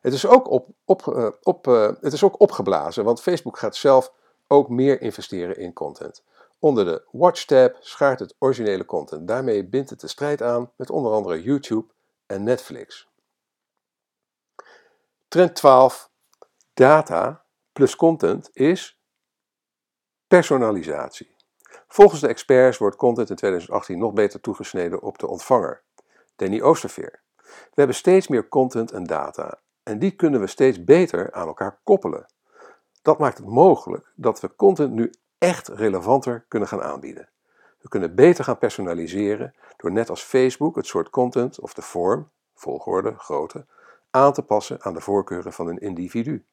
Het 0.00 0.12
is, 0.12 0.26
ook 0.26 0.50
op, 0.50 0.68
op, 0.84 1.06
uh, 1.06 1.28
op, 1.42 1.66
uh, 1.66 1.90
het 2.00 2.12
is 2.12 2.24
ook 2.24 2.40
opgeblazen, 2.40 3.04
want 3.04 3.22
Facebook 3.22 3.58
gaat 3.58 3.76
zelf 3.76 4.12
ook 4.46 4.68
meer 4.68 5.00
investeren 5.00 5.56
in 5.56 5.72
content. 5.72 6.22
Onder 6.58 6.84
de 6.84 7.02
Watch-tab 7.10 7.76
schaart 7.80 8.18
het 8.18 8.34
originele 8.38 8.84
content. 8.84 9.28
Daarmee 9.28 9.64
bindt 9.64 9.90
het 9.90 10.00
de 10.00 10.08
strijd 10.08 10.42
aan 10.42 10.70
met 10.76 10.90
onder 10.90 11.12
andere 11.12 11.42
YouTube 11.42 11.92
en 12.26 12.42
Netflix. 12.42 13.09
Trend 15.30 15.54
12. 15.54 16.10
Data 16.74 17.44
plus 17.72 17.96
content 17.96 18.50
is 18.52 19.00
personalisatie. 20.26 21.36
Volgens 21.88 22.20
de 22.20 22.28
experts 22.28 22.78
wordt 22.78 22.96
content 22.96 23.30
in 23.30 23.36
2018 23.36 23.98
nog 23.98 24.12
beter 24.12 24.40
toegesneden 24.40 25.02
op 25.02 25.18
de 25.18 25.26
ontvanger. 25.26 25.82
Danny 26.36 26.60
Oosterveer. 26.60 27.20
We 27.46 27.74
hebben 27.74 27.96
steeds 27.96 28.28
meer 28.28 28.48
content 28.48 28.92
en 28.92 29.04
data 29.04 29.60
en 29.82 29.98
die 29.98 30.10
kunnen 30.10 30.40
we 30.40 30.46
steeds 30.46 30.84
beter 30.84 31.32
aan 31.32 31.46
elkaar 31.46 31.80
koppelen. 31.84 32.26
Dat 33.02 33.18
maakt 33.18 33.38
het 33.38 33.46
mogelijk 33.46 34.12
dat 34.14 34.40
we 34.40 34.54
content 34.56 34.92
nu 34.92 35.10
echt 35.38 35.68
relevanter 35.68 36.44
kunnen 36.48 36.68
gaan 36.68 36.82
aanbieden. 36.82 37.28
We 37.80 37.88
kunnen 37.88 38.14
beter 38.14 38.44
gaan 38.44 38.58
personaliseren 38.58 39.54
door 39.76 39.92
net 39.92 40.10
als 40.10 40.22
Facebook 40.22 40.76
het 40.76 40.86
soort 40.86 41.10
content 41.10 41.60
of 41.60 41.74
de 41.74 41.82
vorm, 41.82 42.30
volgorde, 42.54 43.14
grootte, 43.16 43.66
aan 44.10 44.32
te 44.32 44.42
passen 44.42 44.82
aan 44.82 44.94
de 44.94 45.00
voorkeuren 45.00 45.52
van 45.52 45.66
een 45.66 45.78
individu. 45.78 46.44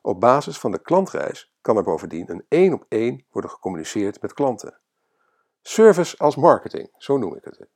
Op 0.00 0.20
basis 0.20 0.58
van 0.58 0.70
de 0.70 0.78
klantreis 0.78 1.52
kan 1.60 1.76
er 1.76 1.82
bovendien 1.82 2.30
een 2.30 2.44
één 2.48 2.72
op 2.72 2.84
één 2.88 3.24
worden 3.30 3.50
gecommuniceerd 3.50 4.22
met 4.22 4.32
klanten. 4.32 4.78
Service 5.62 6.18
als 6.18 6.36
marketing, 6.36 6.90
zo 6.98 7.16
noem 7.16 7.36
ik 7.36 7.44
het. 7.44 7.66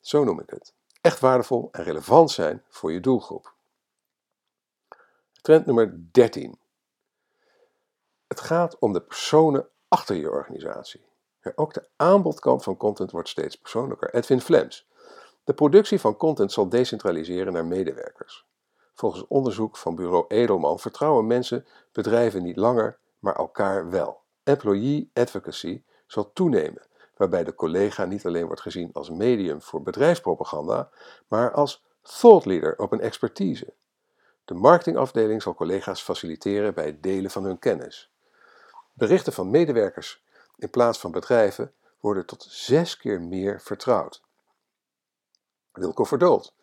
Zo 0.00 0.24
noem 0.24 0.40
ik 0.40 0.50
het 0.50 0.74
echt 1.02 1.20
waardevol 1.20 1.68
en 1.72 1.84
relevant 1.84 2.30
zijn 2.30 2.62
voor 2.68 2.92
je 2.92 3.00
doelgroep. 3.00 3.54
Trend 5.42 5.66
nummer 5.66 5.98
13. 6.12 6.58
Het 8.26 8.40
gaat 8.40 8.78
om 8.78 8.92
de 8.92 9.02
personen 9.02 9.68
achter 9.88 10.16
je 10.16 10.30
organisatie. 10.30 11.10
ook 11.54 11.74
de 11.74 11.88
aanbodkant 11.96 12.62
van 12.62 12.76
content 12.76 13.10
wordt 13.10 13.28
steeds 13.28 13.56
persoonlijker. 13.56 14.14
Edwin 14.14 14.40
Flems. 14.40 14.88
De 15.44 15.54
productie 15.54 16.00
van 16.00 16.16
content 16.16 16.52
zal 16.52 16.68
decentraliseren 16.68 17.52
naar 17.52 17.64
medewerkers. 17.64 18.46
Volgens 18.94 19.26
onderzoek 19.26 19.76
van 19.76 19.94
bureau 19.94 20.24
Edelman 20.28 20.78
vertrouwen 20.78 21.26
mensen 21.26 21.66
bedrijven 21.92 22.42
niet 22.42 22.56
langer, 22.56 22.98
maar 23.18 23.36
elkaar 23.36 23.90
wel. 23.90 24.20
Employee 24.42 25.10
advocacy 25.12 25.82
zal 26.06 26.32
toenemen, 26.32 26.82
waarbij 27.16 27.44
de 27.44 27.54
collega 27.54 28.04
niet 28.04 28.26
alleen 28.26 28.46
wordt 28.46 28.60
gezien 28.60 28.90
als 28.92 29.10
medium 29.10 29.62
voor 29.62 29.82
bedrijfspropaganda, 29.82 30.90
maar 31.28 31.52
als 31.52 31.84
thought 32.02 32.44
leader 32.44 32.78
op 32.78 32.92
een 32.92 33.00
expertise. 33.00 33.72
De 34.44 34.54
marketingafdeling 34.54 35.42
zal 35.42 35.54
collega's 35.54 36.02
faciliteren 36.02 36.74
bij 36.74 36.86
het 36.86 37.02
delen 37.02 37.30
van 37.30 37.44
hun 37.44 37.58
kennis. 37.58 38.10
Berichten 38.92 39.32
van 39.32 39.50
medewerkers 39.50 40.22
in 40.56 40.70
plaats 40.70 40.98
van 40.98 41.10
bedrijven 41.10 41.72
worden 42.00 42.26
tot 42.26 42.46
zes 42.48 42.96
keer 42.96 43.20
meer 43.20 43.60
vertrouwd. 43.60 44.22
Wilco 45.72 46.04
Verdold. 46.04 46.54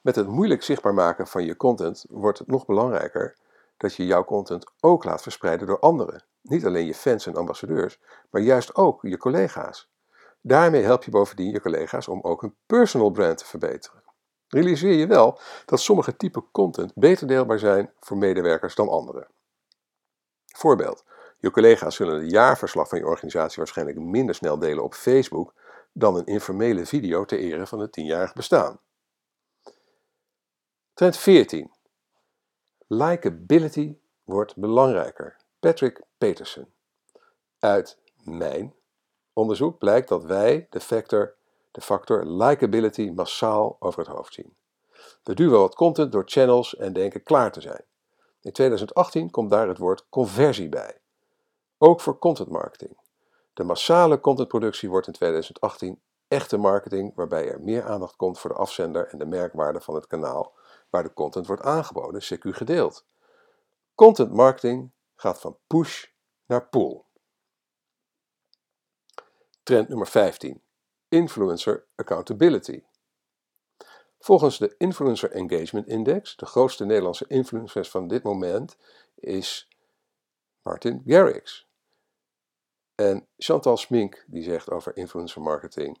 Met 0.00 0.16
het 0.16 0.26
moeilijk 0.26 0.62
zichtbaar 0.62 0.94
maken 0.94 1.26
van 1.26 1.44
je 1.44 1.56
content 1.56 2.04
wordt 2.08 2.38
het 2.38 2.48
nog 2.48 2.66
belangrijker 2.66 3.36
dat 3.76 3.94
je 3.94 4.06
jouw 4.06 4.24
content 4.24 4.66
ook 4.80 5.04
laat 5.04 5.22
verspreiden 5.22 5.66
door 5.66 5.78
anderen. 5.78 6.24
Niet 6.42 6.66
alleen 6.66 6.86
je 6.86 6.94
fans 6.94 7.26
en 7.26 7.36
ambassadeurs, 7.36 8.00
maar 8.30 8.42
juist 8.42 8.74
ook 8.74 9.02
je 9.02 9.16
collega's. 9.16 9.90
Daarmee 10.40 10.82
help 10.82 11.04
je 11.04 11.10
bovendien 11.10 11.50
je 11.50 11.60
collega's 11.60 12.08
om 12.08 12.20
ook 12.22 12.40
hun 12.40 12.54
personal 12.66 13.10
brand 13.10 13.38
te 13.38 13.46
verbeteren. 13.46 14.02
Realiseer 14.48 14.92
je 14.92 15.06
wel 15.06 15.38
dat 15.64 15.80
sommige 15.80 16.16
typen 16.16 16.44
content 16.52 16.92
beter 16.94 17.26
deelbaar 17.26 17.58
zijn 17.58 17.92
voor 18.00 18.16
medewerkers 18.16 18.74
dan 18.74 18.88
andere. 18.88 19.26
Voorbeeld: 20.46 21.04
je 21.38 21.50
collega's 21.50 21.96
zullen 21.96 22.20
het 22.22 22.30
jaarverslag 22.30 22.88
van 22.88 22.98
je 22.98 23.06
organisatie 23.06 23.56
waarschijnlijk 23.56 23.98
minder 23.98 24.34
snel 24.34 24.58
delen 24.58 24.84
op 24.84 24.94
Facebook 24.94 25.54
dan 25.98 26.16
een 26.16 26.26
informele 26.26 26.86
video 26.86 27.24
ter 27.24 27.38
ere 27.38 27.66
van 27.66 27.78
het 27.78 27.92
tienjarig 27.92 28.32
bestaan. 28.32 28.80
Trend 30.94 31.16
14. 31.16 31.70
Likeability 32.86 33.96
wordt 34.24 34.56
belangrijker. 34.56 35.36
Patrick 35.60 36.02
Peterson. 36.18 36.66
Uit 37.58 37.98
mijn 38.22 38.74
onderzoek 39.32 39.78
blijkt 39.78 40.08
dat 40.08 40.24
wij 40.24 40.66
de 40.70 40.80
factor, 40.80 41.34
de 41.70 41.80
factor 41.80 42.26
likability 42.26 43.10
massaal 43.14 43.76
over 43.78 43.98
het 43.98 44.08
hoofd 44.08 44.34
zien. 44.34 44.56
We 45.22 45.34
duwen 45.34 45.58
wat 45.58 45.74
content 45.74 46.12
door 46.12 46.24
channels 46.26 46.76
en 46.76 46.92
denken 46.92 47.22
klaar 47.22 47.52
te 47.52 47.60
zijn. 47.60 47.84
In 48.40 48.52
2018 48.52 49.30
komt 49.30 49.50
daar 49.50 49.68
het 49.68 49.78
woord 49.78 50.06
conversie 50.08 50.68
bij. 50.68 51.00
Ook 51.78 52.00
voor 52.00 52.18
content 52.18 52.48
marketing. 52.48 52.96
De 53.56 53.64
massale 53.64 54.20
contentproductie 54.20 54.88
wordt 54.88 55.06
in 55.06 55.12
2018 55.12 56.00
echte 56.28 56.56
marketing 56.56 57.14
waarbij 57.14 57.48
er 57.48 57.60
meer 57.60 57.84
aandacht 57.84 58.16
komt 58.16 58.38
voor 58.38 58.50
de 58.50 58.56
afzender 58.56 59.08
en 59.08 59.18
de 59.18 59.26
merkwaarde 59.26 59.80
van 59.80 59.94
het 59.94 60.06
kanaal 60.06 60.54
waar 60.90 61.02
de 61.02 61.12
content 61.12 61.46
wordt 61.46 61.62
aangeboden, 61.62 62.22
CQ 62.22 62.38
gedeeld. 62.40 63.06
Content 63.94 64.32
marketing 64.32 64.92
gaat 65.14 65.40
van 65.40 65.58
push 65.66 66.06
naar 66.46 66.68
pull. 66.68 67.02
Trend 69.62 69.88
nummer 69.88 70.06
15. 70.06 70.62
Influencer 71.08 71.86
accountability. 71.94 72.82
Volgens 74.18 74.58
de 74.58 74.74
Influencer 74.78 75.30
Engagement 75.30 75.86
Index, 75.86 76.36
de 76.36 76.46
grootste 76.46 76.84
Nederlandse 76.84 77.26
influencers 77.28 77.90
van 77.90 78.08
dit 78.08 78.22
moment, 78.22 78.76
is 79.14 79.68
Martin 80.62 81.02
Garrix. 81.06 81.66
En 82.96 83.26
Chantal 83.38 83.76
Smink 83.76 84.24
die 84.26 84.42
zegt 84.42 84.70
over 84.70 84.96
influencer 84.96 85.42
marketing. 85.42 85.98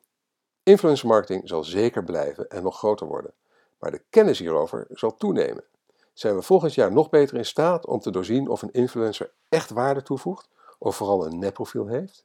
Influencer 0.62 1.08
marketing 1.08 1.48
zal 1.48 1.64
zeker 1.64 2.04
blijven 2.04 2.48
en 2.48 2.62
nog 2.62 2.78
groter 2.78 3.06
worden, 3.06 3.34
maar 3.78 3.90
de 3.90 4.02
kennis 4.10 4.38
hierover 4.38 4.86
zal 4.90 5.16
toenemen. 5.16 5.64
Zijn 6.12 6.34
we 6.34 6.42
volgend 6.42 6.74
jaar 6.74 6.92
nog 6.92 7.10
beter 7.10 7.36
in 7.36 7.44
staat 7.44 7.86
om 7.86 8.00
te 8.00 8.10
doorzien 8.10 8.48
of 8.48 8.62
een 8.62 8.72
influencer 8.72 9.32
echt 9.48 9.70
waarde 9.70 10.02
toevoegt 10.02 10.48
of 10.78 10.96
vooral 10.96 11.26
een 11.26 11.38
nepprofiel 11.38 11.86
heeft? 11.86 12.24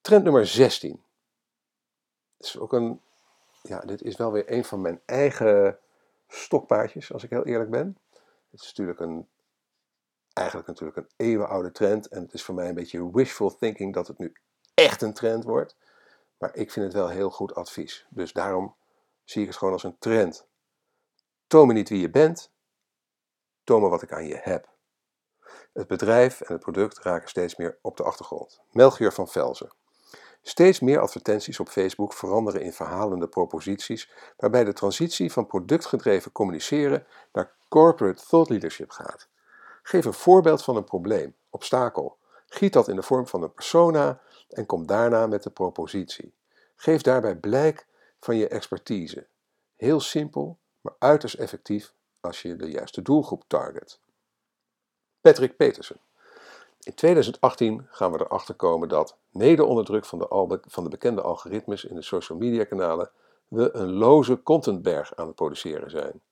Trend 0.00 0.24
nummer 0.24 0.46
16. 0.46 1.02
Dit 2.36 2.46
is 2.46 2.58
ook 2.58 2.72
een, 2.72 3.00
ja, 3.62 3.80
dit 3.80 4.02
is 4.02 4.16
wel 4.16 4.32
weer 4.32 4.52
een 4.52 4.64
van 4.64 4.80
mijn 4.80 5.00
eigen 5.06 5.78
stokpaardjes, 6.28 7.12
als 7.12 7.24
ik 7.24 7.30
heel 7.30 7.44
eerlijk 7.44 7.70
ben. 7.70 7.98
Het 8.50 8.60
is 8.60 8.66
natuurlijk 8.66 9.00
een, 9.00 9.28
eigenlijk 10.40 10.68
natuurlijk 10.68 10.96
een 10.96 11.10
eeuwenoude 11.16 11.72
trend 11.72 12.08
en 12.08 12.22
het 12.22 12.32
is 12.32 12.42
voor 12.42 12.54
mij 12.54 12.68
een 12.68 12.74
beetje 12.74 13.10
wishful 13.10 13.56
thinking 13.56 13.94
dat 13.94 14.06
het 14.06 14.18
nu 14.18 14.32
echt 14.74 15.02
een 15.02 15.14
trend 15.14 15.44
wordt. 15.44 15.76
Maar 16.38 16.54
ik 16.54 16.70
vind 16.70 16.86
het 16.86 16.94
wel 16.94 17.08
heel 17.08 17.30
goed 17.30 17.54
advies. 17.54 18.06
Dus 18.10 18.32
daarom 18.32 18.74
zie 19.24 19.42
ik 19.42 19.48
het 19.48 19.56
gewoon 19.56 19.72
als 19.72 19.82
een 19.82 19.98
trend. 19.98 20.46
Toon 21.46 21.66
me 21.66 21.72
niet 21.72 21.88
wie 21.88 22.00
je 22.00 22.10
bent, 22.10 22.52
toon 23.64 23.82
me 23.82 23.88
wat 23.88 24.02
ik 24.02 24.12
aan 24.12 24.26
je 24.26 24.38
heb. 24.42 24.68
Het 25.72 25.86
bedrijf 25.86 26.40
en 26.40 26.52
het 26.52 26.62
product 26.62 26.98
raken 26.98 27.28
steeds 27.28 27.56
meer 27.56 27.78
op 27.82 27.96
de 27.96 28.02
achtergrond. 28.02 28.60
Melchior 28.70 29.12
van 29.12 29.28
Velzen. 29.28 29.72
Steeds 30.42 30.80
meer 30.80 31.00
advertenties 31.00 31.60
op 31.60 31.68
Facebook 31.68 32.12
veranderen 32.12 32.62
in 32.62 32.72
verhalende 32.72 33.28
proposities 33.28 34.10
waarbij 34.36 34.64
de 34.64 34.72
transitie 34.72 35.32
van 35.32 35.46
productgedreven 35.46 36.32
communiceren 36.32 37.06
naar 37.32 37.56
corporate 37.68 38.22
thought 38.26 38.50
leadership 38.50 38.90
gaat. 38.90 39.29
Geef 39.90 40.04
een 40.04 40.12
voorbeeld 40.12 40.62
van 40.62 40.76
een 40.76 40.84
probleem, 40.84 41.36
obstakel. 41.48 42.16
Giet 42.46 42.72
dat 42.72 42.88
in 42.88 42.96
de 42.96 43.02
vorm 43.02 43.26
van 43.26 43.42
een 43.42 43.52
persona 43.52 44.20
en 44.48 44.66
kom 44.66 44.86
daarna 44.86 45.26
met 45.26 45.42
de 45.42 45.50
propositie. 45.50 46.34
Geef 46.76 47.02
daarbij 47.02 47.36
blijk 47.36 47.86
van 48.20 48.36
je 48.36 48.48
expertise. 48.48 49.26
Heel 49.76 50.00
simpel, 50.00 50.58
maar 50.80 50.94
uiterst 50.98 51.34
effectief 51.34 51.94
als 52.20 52.42
je 52.42 52.56
de 52.56 52.70
juiste 52.70 53.02
doelgroep 53.02 53.44
target. 53.46 54.00
Patrick 55.20 55.56
Petersen. 55.56 56.00
In 56.80 56.94
2018 56.94 57.86
gaan 57.90 58.12
we 58.12 58.20
erachter 58.20 58.54
komen 58.54 58.88
dat, 58.88 59.16
mede 59.30 59.64
onder 59.64 59.84
druk 59.84 60.04
van 60.04 60.18
de, 60.18 60.60
van 60.66 60.84
de 60.84 60.90
bekende 60.90 61.20
algoritmes 61.20 61.84
in 61.84 61.94
de 61.94 62.02
social 62.02 62.38
media 62.38 62.64
kanalen, 62.64 63.10
we 63.48 63.74
een 63.74 63.92
loze 63.92 64.42
contentberg 64.42 65.16
aan 65.16 65.26
het 65.26 65.36
produceren 65.36 65.90
zijn. 65.90 66.22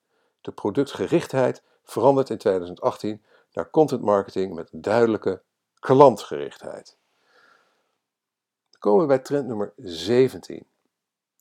De 0.40 0.52
productgerichtheid 0.52 1.62
verandert 1.84 2.30
in 2.30 2.38
2018 2.38 3.22
naar 3.52 3.70
content 3.70 4.02
marketing 4.02 4.54
met 4.54 4.68
duidelijke 4.72 5.42
klantgerichtheid. 5.78 6.96
Dan 8.70 8.80
komen 8.80 9.00
we 9.00 9.06
bij 9.06 9.18
trend 9.18 9.46
nummer 9.46 9.72
17. 9.76 10.66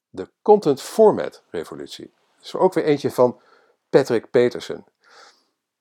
De 0.10 0.30
content 0.42 0.82
format 0.82 1.44
revolutie. 1.50 2.14
Dat 2.36 2.46
is 2.46 2.56
ook 2.56 2.74
weer 2.74 2.84
eentje 2.84 3.12
van 3.12 3.42
Patrick 3.90 4.30
Peterson. 4.30 4.86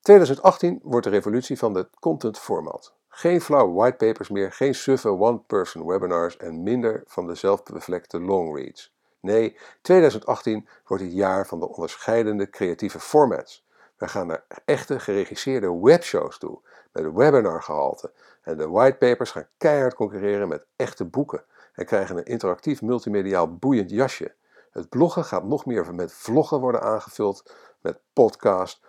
2018 0.01 0.79
wordt 0.83 1.05
de 1.05 1.11
revolutie 1.11 1.57
van 1.57 1.73
de 1.73 1.89
content 1.99 2.39
format. 2.39 2.93
Geen 3.07 3.41
flauwe 3.41 3.73
whitepapers 3.73 4.29
meer, 4.29 4.51
geen 4.51 4.75
suffe 4.75 5.09
one-person 5.09 5.85
webinars 5.85 6.37
en 6.37 6.63
minder 6.63 7.03
van 7.05 7.27
de 7.27 7.35
zelfbevlekte 7.35 8.19
longreads. 8.19 8.95
Nee, 9.19 9.57
2018 9.81 10.67
wordt 10.85 11.03
het 11.03 11.13
jaar 11.13 11.47
van 11.47 11.59
de 11.59 11.67
onderscheidende 11.67 12.49
creatieve 12.49 12.99
formats. 12.99 13.66
We 13.97 14.07
gaan 14.07 14.27
naar 14.27 14.43
echte 14.65 14.99
geregisseerde 14.99 15.79
webshows 15.81 16.37
toe, 16.37 16.59
met 16.91 17.13
webinargehalte. 17.13 18.11
En 18.41 18.57
de 18.57 18.67
whitepapers 18.67 19.31
gaan 19.31 19.47
keihard 19.57 19.93
concurreren 19.93 20.47
met 20.47 20.65
echte 20.75 21.05
boeken 21.05 21.43
en 21.73 21.85
krijgen 21.85 22.17
een 22.17 22.25
interactief 22.25 22.81
multimediaal 22.81 23.55
boeiend 23.55 23.89
jasje. 23.89 24.35
Het 24.71 24.89
bloggen 24.89 25.25
gaat 25.25 25.43
nog 25.43 25.65
meer 25.65 25.95
met 25.95 26.13
vloggen 26.13 26.59
worden 26.59 26.81
aangevuld, 26.81 27.53
met 27.79 27.99
podcast, 28.13 28.81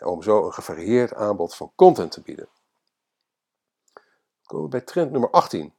om 0.00 0.22
zo 0.22 0.46
een 0.46 0.52
gevarieerd 0.52 1.14
aanbod 1.14 1.54
van 1.54 1.72
content 1.74 2.10
te 2.10 2.22
bieden 2.22 2.48
komen 4.46 4.64
we 4.64 4.76
bij 4.76 4.80
trend 4.80 5.10
nummer 5.10 5.30
18. 5.30 5.74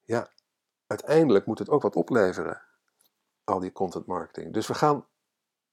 Ja, 0.00 0.28
uiteindelijk 0.86 1.46
moet 1.46 1.58
het 1.58 1.68
ook 1.68 1.82
wat 1.82 1.96
opleveren, 1.96 2.62
al 3.44 3.60
die 3.60 3.72
content 3.72 4.06
marketing. 4.06 4.52
Dus 4.52 4.66
we 4.66 4.74
gaan 4.74 5.06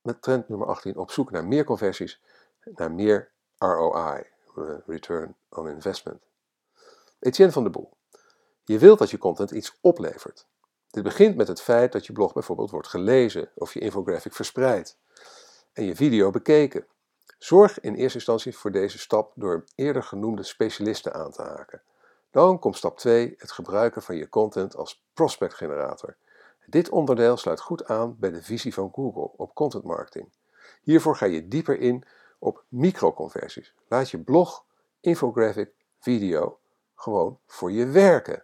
met 0.02 0.22
trend 0.22 0.50
nummer 0.50 0.68
18 0.68 0.98
op 0.98 1.12
zoek 1.12 1.32
naar 1.32 1.46
meer 1.46 1.64
conversies, 1.64 2.22
naar 2.64 2.92
meer 2.92 3.32
ROI, 3.58 4.24
Return 4.86 5.36
on 5.50 5.70
Investment. 5.70 6.22
Etienne 7.20 7.54
van 7.54 7.64
de 7.64 7.70
Boel. 7.70 7.98
Je 8.64 8.80
wilt 8.80 9.00
dat 9.00 9.10
je 9.10 9.18
content 9.18 9.52
iets 9.52 9.78
oplevert. 9.82 10.48
Dit 10.90 11.04
begint 11.04 11.36
met 11.36 11.48
het 11.48 11.62
feit 11.62 11.92
dat 11.92 12.06
je 12.06 12.14
blog 12.14 12.34
bijvoorbeeld 12.34 12.72
wordt 12.72 12.88
gelezen 12.88 13.52
of 13.56 13.74
je 13.74 13.80
infographic 13.80 14.34
verspreid 14.34 14.98
en 15.74 15.86
je 15.86 15.96
video 15.96 16.30
bekeken. 16.30 16.86
Zorg 17.38 17.80
in 17.80 17.96
eerste 17.96 18.18
instantie 18.18 18.58
voor 18.58 18.72
deze 18.72 19.00
stap 19.00 19.32
door 19.36 19.64
eerder 19.76 20.04
genoemde 20.04 20.44
specialisten 20.44 21.14
aan 21.14 21.32
te 21.32 21.42
haken. 21.42 21.82
Dan 22.32 22.60
komt 22.60 22.78
stap 22.78 22.98
2, 22.98 23.34
het 23.38 23.52
gebruiken 23.52 24.02
van 24.02 24.16
je 24.16 24.30
content 24.30 24.76
als 24.76 25.04
prospectgenerator. 25.14 26.18
Dit 26.70 26.90
onderdeel 26.90 27.38
sluit 27.38 27.60
goed 27.60 27.88
aan 27.88 28.16
bij 28.20 28.32
de 28.32 28.44
visie 28.44 28.74
van 28.74 28.92
Google 28.94 29.32
op 29.36 29.54
content 29.54 29.84
marketing. 29.84 30.34
Hiervoor 30.82 31.16
ga 31.16 31.26
je 31.26 31.48
dieper 31.48 31.80
in 31.80 32.04
op 32.40 32.64
microconversies. 32.68 33.74
Laat 33.88 34.10
je 34.10 34.20
blog, 34.20 34.66
infographic, 35.00 35.72
video 36.00 36.60
gewoon 36.96 37.40
voor 37.46 37.72
je 37.72 37.86
werken. 37.86 38.44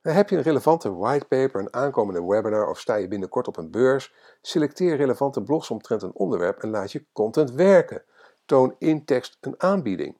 Dan 0.00 0.14
heb 0.14 0.28
je 0.28 0.36
een 0.36 0.42
relevante 0.42 0.94
whitepaper, 0.94 1.60
een 1.60 1.74
aankomende 1.74 2.24
webinar 2.24 2.68
of 2.68 2.80
sta 2.80 2.94
je 2.94 3.08
binnenkort 3.08 3.48
op 3.48 3.56
een 3.56 3.70
beurs, 3.70 4.14
selecteer 4.40 4.96
relevante 4.96 5.42
blogs 5.42 5.70
omtrent 5.70 6.02
een 6.02 6.14
onderwerp 6.14 6.58
en 6.58 6.70
laat 6.70 6.92
je 6.92 7.06
content 7.12 7.50
werken. 7.50 8.04
Toon 8.44 8.74
in 8.78 9.04
tekst 9.04 9.36
een 9.40 9.60
aanbieding. 9.60 10.18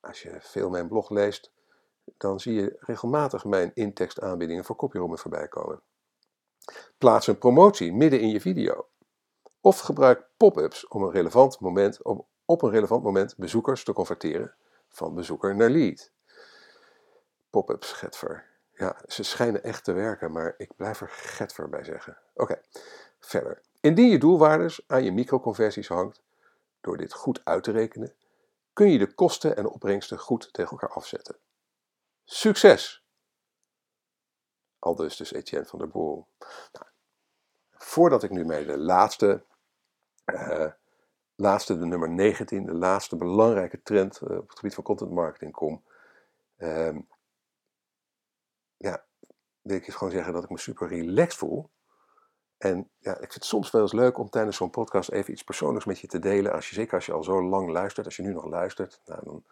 Als 0.00 0.22
je 0.22 0.36
veel 0.40 0.70
mijn 0.70 0.88
blog 0.88 1.10
leest, 1.10 1.52
dan 2.16 2.40
zie 2.40 2.54
je 2.54 2.76
regelmatig 2.80 3.44
mijn 3.44 3.70
in-tekst 3.74 4.20
aanbiedingen 4.20 4.64
voor 4.64 4.76
copyroomen 4.76 5.18
voorbij 5.18 5.48
komen. 5.48 5.80
Plaats 6.98 7.26
een 7.26 7.38
promotie 7.38 7.92
midden 7.92 8.20
in 8.20 8.28
je 8.28 8.40
video. 8.40 8.86
Of 9.60 9.78
gebruik 9.78 10.26
pop-ups 10.36 10.88
om 10.88 11.02
een 11.02 11.10
relevant 11.10 11.60
moment, 11.60 12.02
om 12.02 12.26
op 12.44 12.62
een 12.62 12.70
relevant 12.70 13.02
moment 13.02 13.36
bezoekers 13.36 13.84
te 13.84 13.92
converteren 13.92 14.54
van 14.88 15.14
bezoeker 15.14 15.56
naar 15.56 15.70
lead. 15.70 16.10
Pop-ups, 17.50 17.92
Getver. 17.92 18.44
Ja, 18.72 18.96
ze 19.06 19.22
schijnen 19.22 19.62
echt 19.62 19.84
te 19.84 19.92
werken, 19.92 20.32
maar 20.32 20.54
ik 20.56 20.76
blijf 20.76 21.00
er 21.00 21.08
Getver 21.08 21.68
bij 21.68 21.84
zeggen. 21.84 22.18
Oké, 22.34 22.60
verder. 23.20 23.62
Indien 23.80 24.08
je 24.08 24.18
doelwaardes 24.18 24.80
aan 24.86 25.04
je 25.04 25.12
microconversies 25.12 25.88
hangt, 25.88 26.22
door 26.80 26.96
dit 26.96 27.12
goed 27.12 27.40
uit 27.44 27.62
te 27.62 27.70
rekenen, 27.70 28.14
kun 28.72 28.90
je 28.90 28.98
de 28.98 29.14
kosten 29.14 29.56
en 29.56 29.68
opbrengsten 29.68 30.18
goed 30.18 30.52
tegen 30.52 30.70
elkaar 30.70 30.90
afzetten. 30.90 31.36
Succes! 32.28 33.04
Aldus 34.78 35.16
dus 35.16 35.32
Etienne 35.32 35.66
van 35.66 35.78
der 35.78 35.88
Boel. 35.88 36.26
Nou, 36.72 36.86
voordat 37.70 38.22
ik 38.22 38.30
nu 38.30 38.44
mee 38.44 38.66
de 38.66 38.78
laatste, 38.78 39.44
uh, 40.24 40.70
laatste, 41.34 41.78
de 41.78 41.84
nummer 41.84 42.10
19, 42.10 42.66
de 42.66 42.74
laatste 42.74 43.16
belangrijke 43.16 43.82
trend 43.82 44.20
uh, 44.22 44.36
op 44.36 44.48
het 44.48 44.58
gebied 44.58 44.74
van 44.74 44.84
content 44.84 45.10
marketing 45.10 45.52
kom, 45.52 45.84
uh, 46.58 46.98
ja, 48.76 49.04
wil 49.62 49.76
ik 49.76 49.86
je 49.86 49.92
gewoon 49.92 50.12
zeggen 50.12 50.32
dat 50.32 50.44
ik 50.44 50.50
me 50.50 50.58
super 50.58 50.88
relaxed 50.88 51.34
voel. 51.34 51.70
En 52.58 52.90
ja, 52.98 53.12
ik 53.12 53.18
vind 53.18 53.34
het 53.34 53.44
soms 53.44 53.70
wel 53.70 53.82
eens 53.82 53.92
leuk 53.92 54.18
om 54.18 54.30
tijdens 54.30 54.56
zo'n 54.56 54.70
podcast 54.70 55.10
even 55.10 55.32
iets 55.32 55.44
persoonlijks 55.44 55.86
met 55.86 55.98
je 55.98 56.06
te 56.06 56.18
delen. 56.18 56.52
Als 56.52 56.68
je, 56.68 56.74
zeker 56.74 56.94
als 56.94 57.06
je 57.06 57.12
al 57.12 57.24
zo 57.24 57.42
lang 57.42 57.70
luistert, 57.70 58.06
als 58.06 58.16
je 58.16 58.22
nu 58.22 58.32
nog 58.32 58.44
luistert, 58.44 59.00
nou, 59.04 59.24
dan, 59.24 59.44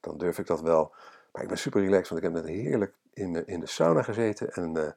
dan 0.00 0.18
durf 0.18 0.38
ik 0.38 0.46
dat 0.46 0.60
wel. 0.60 0.94
Maar 1.34 1.42
ik 1.42 1.48
ben 1.48 1.58
super 1.58 1.80
relaxed, 1.80 2.08
want 2.08 2.22
ik 2.22 2.32
heb 2.32 2.44
net 2.44 2.54
heerlijk 2.54 2.94
in, 3.12 3.46
in 3.46 3.60
de 3.60 3.66
sauna 3.66 4.02
gezeten 4.02 4.52
en 4.52 4.76
uh, 4.76 4.90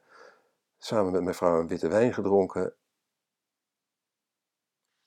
samen 0.78 1.12
met 1.12 1.22
mijn 1.22 1.34
vrouw 1.34 1.60
een 1.60 1.68
witte 1.68 1.88
wijn 1.88 2.14
gedronken. 2.14 2.74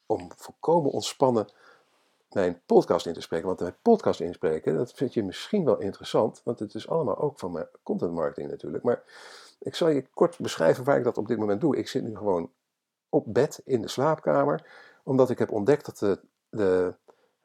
Om 0.06 0.32
volkomen 0.36 0.92
ontspannen 0.92 1.48
mijn 2.30 2.62
podcast 2.66 3.06
in 3.06 3.14
te 3.14 3.22
spreken. 3.22 3.48
Want 3.48 3.60
mijn 3.60 3.76
podcast 3.82 4.20
inspreken, 4.20 4.76
dat 4.76 4.94
vind 4.94 5.14
je 5.14 5.24
misschien 5.24 5.66
wel 5.66 5.80
interessant, 5.80 6.42
want 6.44 6.60
het 6.60 6.74
is 6.74 6.88
allemaal 6.88 7.18
ook 7.18 7.40
van 7.40 7.52
mijn 7.52 7.68
content 7.84 8.14
marketing 8.14 8.50
natuurlijk. 8.50 8.84
Maar 8.84 9.04
ik 9.60 9.76
zal 9.76 9.88
je 9.88 10.08
kort 10.14 10.40
beschrijven 10.40 10.84
waar 10.84 10.98
ik 10.98 11.04
dat 11.04 11.18
op 11.18 11.28
dit 11.28 11.38
moment 11.38 11.62
doe. 11.62 11.78
Ik 11.78 11.88
zit 11.88 12.04
nu 12.04 12.16
gewoon 12.18 12.52
op 13.10 13.26
bed 13.28 13.62
in 13.66 13.82
de 13.82 13.88
slaapkamer, 13.88 14.68
omdat 15.04 15.30
ik 15.30 15.40
heb 15.40 15.52
ontdekt 15.52 15.86
dat 15.86 15.98
de, 15.98 16.20
de, 16.50 16.94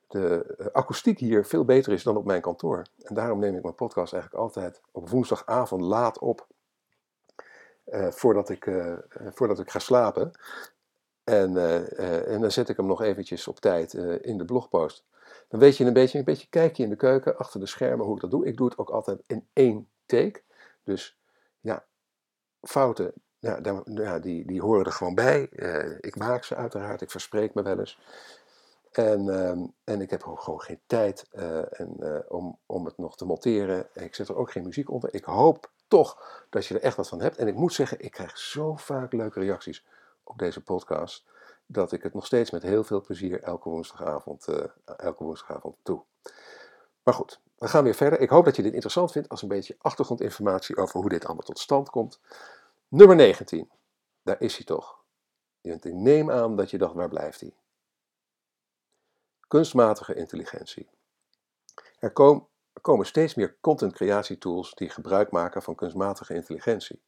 de 0.08 0.56
akoestiek 0.72 1.18
hier 1.18 1.44
veel 1.44 1.64
beter 1.64 1.92
is 1.92 2.02
dan 2.02 2.16
op 2.16 2.24
mijn 2.24 2.40
kantoor. 2.40 2.82
En 3.02 3.14
daarom 3.14 3.38
neem 3.38 3.56
ik 3.56 3.62
mijn 3.62 3.74
podcast 3.74 4.12
eigenlijk 4.12 4.42
altijd 4.42 4.80
op 4.92 5.08
woensdagavond 5.08 5.82
laat 5.82 6.18
op, 6.18 6.46
uh, 7.86 8.10
voordat, 8.10 8.48
ik, 8.48 8.66
uh, 8.66 8.98
voordat 9.10 9.58
ik 9.58 9.70
ga 9.70 9.78
slapen. 9.78 10.30
En, 11.24 11.56
en 12.26 12.40
dan 12.40 12.50
zet 12.50 12.68
ik 12.68 12.76
hem 12.76 12.86
nog 12.86 13.02
eventjes 13.02 13.48
op 13.48 13.60
tijd 13.60 13.94
in 14.22 14.38
de 14.38 14.44
blogpost. 14.44 15.04
Dan 15.48 15.60
weet 15.60 15.76
je 15.76 15.84
een 15.84 15.92
beetje, 15.92 16.18
een 16.18 16.24
beetje 16.24 16.46
kijk 16.48 16.76
je 16.76 16.82
in 16.82 16.88
de 16.88 16.96
keuken, 16.96 17.36
achter 17.36 17.60
de 17.60 17.66
schermen, 17.66 18.06
hoe 18.06 18.14
ik 18.14 18.20
dat 18.20 18.30
doe. 18.30 18.46
Ik 18.46 18.56
doe 18.56 18.68
het 18.68 18.78
ook 18.78 18.90
altijd 18.90 19.22
in 19.26 19.48
één 19.52 19.88
take. 20.06 20.42
Dus 20.82 21.18
ja, 21.60 21.84
fouten, 22.60 23.12
ja, 23.38 23.58
ja, 23.84 24.18
die, 24.18 24.46
die 24.46 24.60
horen 24.60 24.84
er 24.84 24.92
gewoon 24.92 25.14
bij. 25.14 25.42
Ik 26.00 26.16
maak 26.16 26.44
ze 26.44 26.54
uiteraard, 26.54 27.00
ik 27.00 27.10
verspreek 27.10 27.54
me 27.54 27.62
wel 27.62 27.78
eens. 27.78 28.00
En, 28.96 29.26
uh, 29.26 29.50
en 29.84 30.00
ik 30.00 30.10
heb 30.10 30.22
gewoon 30.22 30.60
geen 30.60 30.80
tijd 30.86 31.28
uh, 31.32 31.80
en, 31.80 31.96
uh, 31.98 32.18
om, 32.28 32.58
om 32.66 32.84
het 32.84 32.98
nog 32.98 33.16
te 33.16 33.24
monteren. 33.24 33.88
Ik 33.92 34.14
zet 34.14 34.28
er 34.28 34.36
ook 34.36 34.50
geen 34.50 34.62
muziek 34.62 34.90
onder. 34.90 35.14
Ik 35.14 35.24
hoop 35.24 35.70
toch 35.88 36.44
dat 36.50 36.66
je 36.66 36.74
er 36.74 36.82
echt 36.82 36.96
wat 36.96 37.08
van 37.08 37.20
hebt. 37.20 37.36
En 37.36 37.48
ik 37.48 37.54
moet 37.54 37.72
zeggen, 37.72 38.00
ik 38.00 38.10
krijg 38.10 38.38
zo 38.38 38.76
vaak 38.76 39.12
leuke 39.12 39.40
reacties 39.40 39.84
op 40.22 40.38
deze 40.38 40.62
podcast. 40.62 41.24
Dat 41.66 41.92
ik 41.92 42.02
het 42.02 42.14
nog 42.14 42.26
steeds 42.26 42.50
met 42.50 42.62
heel 42.62 42.84
veel 42.84 43.00
plezier 43.00 43.42
elke 43.42 43.68
woensdagavond, 43.68 44.46
elke 44.96 45.24
woensdagavond 45.24 45.76
doe. 45.82 46.02
Maar 47.02 47.14
goed, 47.14 47.40
we 47.58 47.68
gaan 47.68 47.84
weer 47.84 47.94
verder. 47.94 48.20
Ik 48.20 48.30
hoop 48.30 48.44
dat 48.44 48.56
je 48.56 48.62
dit 48.62 48.72
interessant 48.72 49.12
vindt 49.12 49.28
als 49.28 49.42
een 49.42 49.48
beetje 49.48 49.76
achtergrondinformatie 49.78 50.76
over 50.76 51.00
hoe 51.00 51.08
dit 51.08 51.24
allemaal 51.24 51.44
tot 51.44 51.58
stand 51.58 51.90
komt. 51.90 52.20
Nummer 52.88 53.16
19. 53.16 53.70
Daar 54.22 54.40
is 54.40 54.56
hij 54.56 54.64
toch. 54.64 55.04
Ik 55.60 55.84
neem 55.84 56.30
aan 56.30 56.56
dat 56.56 56.70
je 56.70 56.78
dacht, 56.78 56.94
waar 56.94 57.08
blijft 57.08 57.40
hij? 57.40 57.54
Kunstmatige 59.48 60.14
intelligentie. 60.14 60.88
Er, 61.98 62.12
kom, 62.12 62.48
komen 62.80 63.06
steeds 63.06 63.34
meer 63.34 63.56
content 63.60 63.92
creatietools 63.92 64.74
die 64.74 64.88
gebruik 64.88 65.30
maken 65.30 65.62
van 65.62 65.74
kunstmatige 65.74 66.34
intelligentie. 66.34 67.00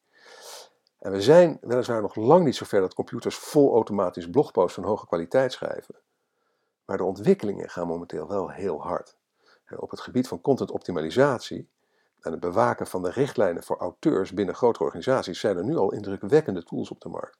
En 0.98 1.12
we 1.12 1.22
zijn 1.22 1.58
weliswaar 1.60 2.02
nog 2.02 2.14
lang 2.14 2.44
niet 2.44 2.56
zover 2.56 2.80
dat 2.80 2.94
computers 2.94 3.36
vol 3.36 3.74
automatisch 3.74 4.30
blogposts 4.30 4.74
van 4.74 4.84
hoge 4.84 5.06
kwaliteit 5.06 5.52
schrijven. 5.52 5.94
Maar 6.84 6.96
de 6.96 7.04
ontwikkelingen 7.04 7.70
gaan 7.70 7.86
momenteel 7.86 8.28
wel 8.28 8.50
heel 8.50 8.82
hard. 8.82 9.16
Op 9.76 9.90
het 9.90 10.00
gebied 10.00 10.28
van 10.28 10.40
contentoptimalisatie 10.40 11.68
en 12.20 12.30
het 12.30 12.40
bewaken 12.40 12.86
van 12.86 13.02
de 13.02 13.10
richtlijnen 13.10 13.62
voor 13.62 13.76
auteurs 13.76 14.32
binnen 14.32 14.54
grote 14.54 14.82
organisaties 14.82 15.40
zijn 15.40 15.56
er 15.56 15.64
nu 15.64 15.76
al 15.76 15.92
indrukwekkende 15.92 16.64
tools 16.64 16.90
op 16.90 17.00
de 17.00 17.08
markt. 17.08 17.38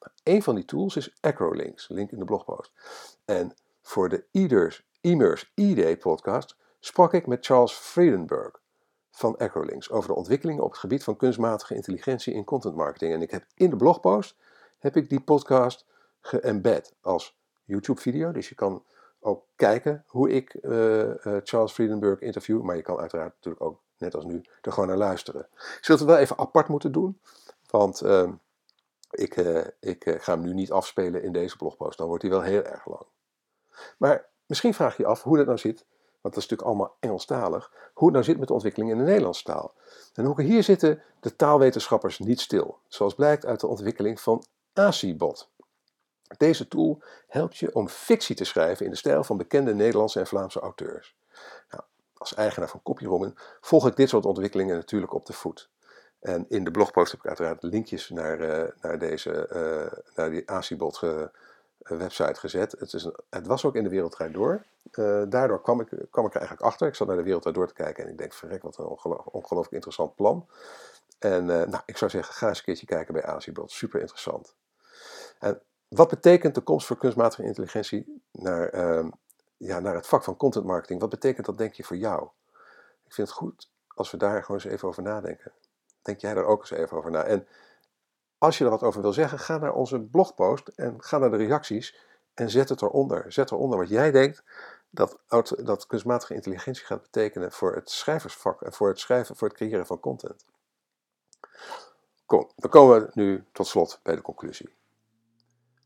Maar 0.00 0.12
een 0.22 0.42
van 0.42 0.54
die 0.54 0.64
tools 0.64 0.96
is 0.96 1.16
Acrolinks, 1.20 1.88
link 1.88 2.10
in 2.10 2.18
de 2.18 2.24
blogpost. 2.24 2.72
En 3.24 3.54
voor 3.90 4.08
de 4.08 4.24
e-Mers 5.00 5.52
e-day 5.54 5.96
podcast 5.96 6.56
sprak 6.80 7.12
ik 7.12 7.26
met 7.26 7.46
Charles 7.46 7.72
Friedenberg 7.72 8.60
van 9.10 9.36
Acrolinks 9.36 9.90
over 9.90 10.08
de 10.08 10.14
ontwikkelingen 10.14 10.62
op 10.62 10.70
het 10.70 10.80
gebied 10.80 11.04
van 11.04 11.16
kunstmatige 11.16 11.74
intelligentie 11.74 12.34
in 12.34 12.44
content 12.44 12.74
marketing. 12.74 13.12
En 13.12 13.22
ik 13.22 13.30
heb 13.30 13.44
in 13.54 13.70
de 13.70 13.76
blogpost 13.76 14.36
heb 14.78 14.96
ik 14.96 15.08
die 15.08 15.20
podcast 15.20 15.86
geembed 16.20 16.94
als 17.00 17.38
YouTube 17.64 18.00
video, 18.00 18.32
dus 18.32 18.48
je 18.48 18.54
kan 18.54 18.84
ook 19.20 19.44
kijken 19.56 20.04
hoe 20.06 20.30
ik 20.30 20.58
uh, 20.62 20.98
uh, 21.02 21.14
Charles 21.44 21.72
Friedenberg 21.72 22.20
interview, 22.20 22.62
maar 22.62 22.76
je 22.76 22.82
kan 22.82 22.98
uiteraard 22.98 23.34
natuurlijk 23.34 23.64
ook 23.64 23.80
net 23.98 24.14
als 24.14 24.24
nu, 24.24 24.42
er 24.60 24.72
gewoon 24.72 24.88
naar 24.88 24.96
luisteren. 24.96 25.48
Ik 25.52 25.78
zul 25.80 25.96
het 25.96 26.04
wel 26.04 26.16
even 26.16 26.38
apart 26.38 26.68
moeten 26.68 26.92
doen, 26.92 27.20
want 27.70 28.02
uh, 28.02 28.32
ik, 29.10 29.36
uh, 29.36 29.64
ik 29.80 30.16
ga 30.18 30.32
hem 30.34 30.42
nu 30.42 30.54
niet 30.54 30.72
afspelen 30.72 31.22
in 31.22 31.32
deze 31.32 31.56
blogpost. 31.56 31.98
Dan 31.98 32.06
wordt 32.06 32.22
hij 32.22 32.32
wel 32.32 32.42
heel 32.42 32.62
erg 32.62 32.86
lang. 32.86 33.06
Maar 33.98 34.28
misschien 34.46 34.74
vraag 34.74 34.96
je 34.96 35.02
je 35.02 35.08
af 35.08 35.22
hoe 35.22 35.36
dat 35.36 35.46
nou 35.46 35.58
zit, 35.58 35.84
want 36.20 36.34
dat 36.34 36.42
is 36.42 36.48
natuurlijk 36.48 36.68
allemaal 36.68 36.96
Engelstalig, 37.00 37.72
hoe 37.94 38.04
het 38.04 38.12
nou 38.12 38.24
zit 38.24 38.38
met 38.38 38.48
de 38.48 38.54
ontwikkeling 38.54 38.90
in 38.90 38.98
de 38.98 39.04
Nederlandse 39.04 39.44
taal. 39.44 39.74
En 40.14 40.28
ook 40.28 40.40
hier 40.40 40.62
zitten 40.62 41.02
de 41.20 41.36
taalwetenschappers 41.36 42.18
niet 42.18 42.40
stil, 42.40 42.78
zoals 42.88 43.14
blijkt 43.14 43.46
uit 43.46 43.60
de 43.60 43.66
ontwikkeling 43.66 44.20
van 44.20 44.44
ACIBOT. 44.72 45.50
Deze 46.36 46.68
tool 46.68 47.02
helpt 47.28 47.56
je 47.56 47.74
om 47.74 47.88
fictie 47.88 48.36
te 48.36 48.44
schrijven 48.44 48.84
in 48.84 48.90
de 48.90 48.96
stijl 48.96 49.24
van 49.24 49.36
bekende 49.36 49.74
Nederlandse 49.74 50.18
en 50.18 50.26
Vlaamse 50.26 50.60
auteurs. 50.60 51.16
Nou, 51.70 51.82
als 52.14 52.34
eigenaar 52.34 52.68
van 52.68 52.82
Copyroman 52.82 53.38
volg 53.60 53.86
ik 53.86 53.96
dit 53.96 54.08
soort 54.08 54.26
ontwikkelingen 54.26 54.76
natuurlijk 54.76 55.14
op 55.14 55.26
de 55.26 55.32
voet. 55.32 55.70
En 56.20 56.46
in 56.48 56.64
de 56.64 56.70
blogpost 56.70 57.10
heb 57.10 57.20
ik 57.20 57.26
uiteraard 57.26 57.62
linkjes 57.62 58.08
naar, 58.08 58.40
uh, 58.40 58.70
naar, 58.80 58.98
deze, 58.98 59.50
uh, 59.52 60.14
naar 60.14 60.30
die 60.30 60.50
Acibot 60.50 61.00
uh, 61.04 61.22
website 61.82 62.40
gezet. 62.40 62.74
Het, 62.78 62.92
is 62.92 63.08
het, 63.30 63.46
was 63.46 63.64
ook 63.64 63.74
in 63.74 63.82
de 63.82 63.88
Wereldrijd 63.88 64.32
Door. 64.32 64.64
daardoor 65.28 65.62
kwam 65.62 65.80
ik, 65.80 65.88
kwam 66.10 66.26
ik 66.26 66.34
er 66.34 66.40
eigenlijk 66.40 66.70
achter. 66.70 66.88
Ik 66.88 66.94
zat 66.94 67.06
naar 67.06 67.16
de 67.16 67.22
Wereldrijd 67.22 67.56
Door 67.56 67.66
te 67.66 67.74
kijken 67.74 68.04
en 68.04 68.10
ik 68.10 68.18
denk, 68.18 68.32
verrek, 68.32 68.62
wat 68.62 68.78
een 68.78 68.84
ongeloof, 68.84 69.26
ongelooflijk 69.26 69.74
interessant 69.74 70.14
plan. 70.14 70.46
En 71.18 71.44
nou, 71.44 71.80
ik 71.86 71.96
zou 71.96 72.10
zeggen, 72.10 72.34
ga 72.34 72.48
eens 72.48 72.58
een 72.58 72.64
keertje 72.64 72.86
kijken 72.86 73.14
bij 73.14 73.24
Acibot. 73.24 73.70
Super 73.70 74.00
interessant. 74.00 74.54
En 75.38 75.62
wat 75.88 76.08
betekent 76.08 76.54
de 76.54 76.60
komst 76.60 76.86
van 76.86 76.98
kunstmatige 76.98 77.42
intelligentie 77.42 78.22
naar, 78.32 78.68
ehm, 78.68 79.10
ja, 79.56 79.80
naar 79.80 79.94
het 79.94 80.06
vak 80.06 80.24
van 80.24 80.36
content 80.36 80.64
marketing, 80.64 81.00
wat 81.00 81.10
betekent 81.10 81.46
dat 81.46 81.58
denk 81.58 81.74
je 81.74 81.84
voor 81.84 81.96
jou? 81.96 82.28
Ik 83.04 83.14
vind 83.14 83.28
het 83.28 83.36
goed 83.36 83.70
als 83.94 84.10
we 84.10 84.16
daar 84.16 84.42
gewoon 84.44 84.60
eens 84.60 84.72
even 84.72 84.88
over 84.88 85.02
nadenken. 85.02 85.52
Denk 86.02 86.20
jij 86.20 86.34
daar 86.34 86.44
ook 86.44 86.60
eens 86.60 86.70
even 86.70 86.96
over 86.96 87.10
na? 87.10 87.24
En 87.24 87.46
als 88.40 88.58
je 88.58 88.64
er 88.64 88.70
wat 88.70 88.82
over 88.82 89.02
wil 89.02 89.12
zeggen, 89.12 89.38
ga 89.38 89.58
naar 89.58 89.72
onze 89.72 90.00
blogpost 90.00 90.68
en 90.68 91.02
ga 91.02 91.18
naar 91.18 91.30
de 91.30 91.36
reacties 91.36 91.98
en 92.34 92.50
zet 92.50 92.68
het 92.68 92.82
eronder. 92.82 93.32
Zet 93.32 93.50
eronder 93.50 93.78
wat 93.78 93.88
jij 93.88 94.10
denkt 94.10 94.42
dat, 94.90 95.18
dat 95.62 95.86
kunstmatige 95.86 96.34
intelligentie 96.34 96.84
gaat 96.84 97.02
betekenen 97.02 97.52
voor 97.52 97.74
het 97.74 97.90
schrijversvak 97.90 98.62
en 98.62 98.72
voor 98.72 98.88
het 98.88 98.98
schrijven, 98.98 99.36
voor 99.36 99.48
het 99.48 99.56
creëren 99.56 99.86
van 99.86 100.00
content. 100.00 100.44
Kom, 102.26 102.50
dan 102.56 102.70
komen 102.70 103.00
we 103.00 103.10
nu 103.14 103.44
tot 103.52 103.66
slot 103.66 104.00
bij 104.02 104.14
de 104.14 104.22
conclusie. 104.22 104.74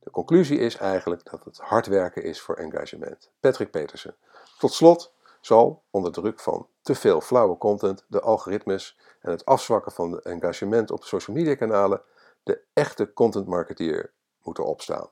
De 0.01 0.11
conclusie 0.11 0.59
is 0.59 0.77
eigenlijk 0.77 1.31
dat 1.31 1.45
het 1.45 1.59
hard 1.59 1.87
werken 1.87 2.23
is 2.23 2.41
voor 2.41 2.55
engagement. 2.55 3.31
Patrick 3.41 3.71
Petersen. 3.71 4.17
Tot 4.59 4.73
slot 4.73 5.13
zal 5.41 5.83
onder 5.91 6.13
druk 6.13 6.41
van 6.41 6.69
te 6.83 6.95
veel 6.95 7.21
flauwe 7.21 7.59
content, 7.59 8.05
de 8.09 8.21
algoritmes 8.21 8.99
en 9.21 9.31
het 9.31 9.45
afzwakken 9.45 9.93
van 9.93 10.13
het 10.13 10.25
engagement 10.25 10.91
op 10.91 11.05
social 11.05 11.37
media 11.37 11.55
kanalen 11.55 12.03
de 12.45 12.61
echte 12.73 13.13
content 13.13 13.47
marketeer 13.47 14.13
moeten 14.43 14.65
opstaan. 14.65 15.09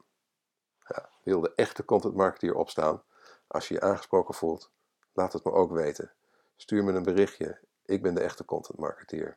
Ja, 0.86 1.08
wil 1.22 1.40
de 1.40 1.52
echte 1.54 1.84
content 1.84 2.14
marketeer 2.14 2.54
opstaan? 2.54 3.02
Als 3.46 3.68
je 3.68 3.74
je 3.74 3.80
aangesproken 3.80 4.34
voelt, 4.34 4.70
laat 5.12 5.32
het 5.32 5.44
me 5.44 5.52
ook 5.52 5.72
weten. 5.72 6.12
Stuur 6.56 6.84
me 6.84 6.92
een 6.92 7.02
berichtje. 7.02 7.58
Ik 7.84 8.02
ben 8.02 8.14
de 8.14 8.20
echte 8.20 8.44
content 8.44 8.78
marketeer. 8.78 9.36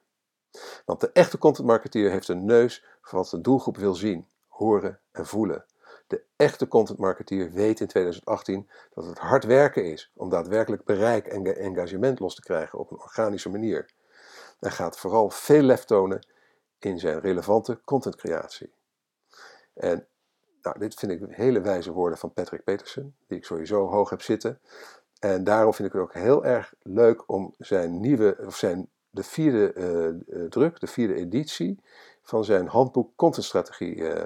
Want 0.86 1.00
de 1.02 1.12
echte 1.12 1.38
content 1.38 1.68
marketeer 1.68 2.12
heeft 2.12 2.28
een 2.28 2.46
neus 2.46 2.86
voor 3.02 3.20
wat 3.20 3.30
de 3.30 3.42
doelgroep 3.42 3.78
wil 3.78 3.96
zien, 3.96 4.28
horen 4.48 5.00
en 5.12 5.26
voelen. 5.26 5.66
De 6.08 6.24
echte 6.36 6.68
content 6.68 7.00
marketeer 7.00 7.52
weet 7.52 7.80
in 7.80 7.88
2018 7.88 8.70
dat 8.94 9.06
het 9.06 9.18
hard 9.18 9.44
werken 9.44 9.86
is 9.86 10.12
om 10.14 10.30
daadwerkelijk 10.30 10.84
bereik 10.84 11.28
en 11.28 11.58
engagement 11.58 12.20
los 12.20 12.36
te 12.36 12.42
krijgen 12.42 12.80
op 12.80 12.92
een 12.92 13.00
organische 13.00 13.50
manier. 13.50 13.90
En 14.60 14.72
gaat 14.72 14.98
vooral 14.98 15.30
veel 15.30 15.62
lef 15.62 15.84
tonen 15.84 16.28
in 16.86 17.00
zijn 17.00 17.20
relevante 17.20 17.80
contentcreatie. 17.86 18.72
En 19.74 20.08
nou, 20.62 20.80
dit 20.80 20.94
vind 20.94 21.12
ik 21.12 21.22
hele 21.30 21.62
wijze 21.62 21.92
woorden 21.92 22.18
van 22.18 22.34
Patrick 22.34 22.64
Peterson, 22.64 23.16
die 23.28 23.38
ik 23.38 23.46
sowieso 23.46 23.88
hoog 23.88 24.10
heb 24.10 24.22
zitten. 24.22 24.60
En 25.20 25.44
daarom 25.44 25.74
vind 25.74 25.88
ik 25.88 25.94
het 25.94 26.04
ook 26.04 26.14
heel 26.14 26.46
erg 26.46 26.74
leuk 26.82 27.30
om 27.30 27.54
zijn 27.58 28.00
nieuwe, 28.00 28.38
of 28.46 28.56
zijn 28.56 28.90
de 29.10 29.24
vierde 29.24 29.74
uh, 30.28 30.46
druk, 30.50 30.80
de 30.80 30.88
vierde 30.88 31.14
editie 31.14 31.80
van 32.22 32.46
zijn 32.46 32.68
handboek 32.68 33.12
Contentstrategie 33.16 33.96
uh, 33.96 34.24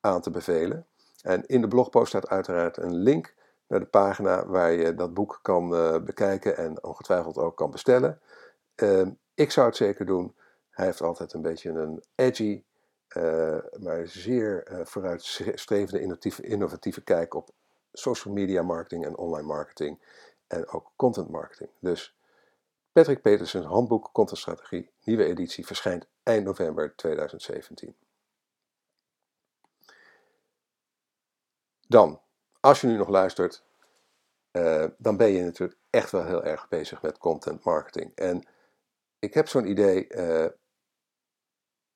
aan 0.00 0.20
te 0.20 0.30
bevelen. 0.30 0.86
En 1.22 1.46
in 1.46 1.60
de 1.60 1.68
blogpost 1.68 2.08
staat 2.08 2.28
uiteraard 2.28 2.76
een 2.76 2.94
link 2.94 3.34
naar 3.66 3.80
de 3.80 3.86
pagina 3.86 4.46
waar 4.46 4.72
je 4.72 4.94
dat 4.94 5.14
boek 5.14 5.38
kan 5.42 5.68
bekijken 6.04 6.56
en 6.56 6.84
ongetwijfeld 6.84 7.38
ook 7.38 7.56
kan 7.56 7.70
bestellen. 7.70 8.20
Ehm, 8.74 9.10
ik 9.34 9.50
zou 9.50 9.66
het 9.66 9.76
zeker 9.76 10.06
doen. 10.06 10.34
Hij 10.74 10.86
heeft 10.86 11.00
altijd 11.00 11.32
een 11.32 11.42
beetje 11.42 11.70
een 11.70 12.02
edgy, 12.14 12.64
maar 13.78 14.02
zeer 14.04 14.80
vooruitstrevende, 14.84 16.00
innovatieve, 16.00 16.42
innovatieve 16.42 17.00
kijk 17.00 17.34
op 17.34 17.50
social 17.92 18.34
media 18.34 18.62
marketing 18.62 19.04
en 19.04 19.16
online 19.16 19.46
marketing 19.46 19.98
en 20.46 20.68
ook 20.68 20.92
content 20.96 21.28
marketing. 21.28 21.70
Dus 21.80 22.16
Patrick 22.92 23.22
Petersens 23.22 23.66
handboek 23.66 24.10
Contentstrategie, 24.12 24.90
nieuwe 25.04 25.24
editie, 25.24 25.66
verschijnt 25.66 26.06
eind 26.22 26.44
november 26.44 26.96
2017. 26.96 27.96
Dan, 31.86 32.20
als 32.60 32.80
je 32.80 32.86
nu 32.86 32.96
nog 32.96 33.08
luistert, 33.08 33.64
uh, 34.52 34.86
dan 34.98 35.16
ben 35.16 35.28
je 35.28 35.42
natuurlijk 35.42 35.78
echt 35.90 36.10
wel 36.10 36.24
heel 36.24 36.44
erg 36.44 36.68
bezig 36.68 37.02
met 37.02 37.18
content 37.18 37.64
marketing. 37.64 38.12
En 38.14 38.46
ik 39.18 39.34
heb 39.34 39.48
zo'n 39.48 39.68
idee 39.68 40.06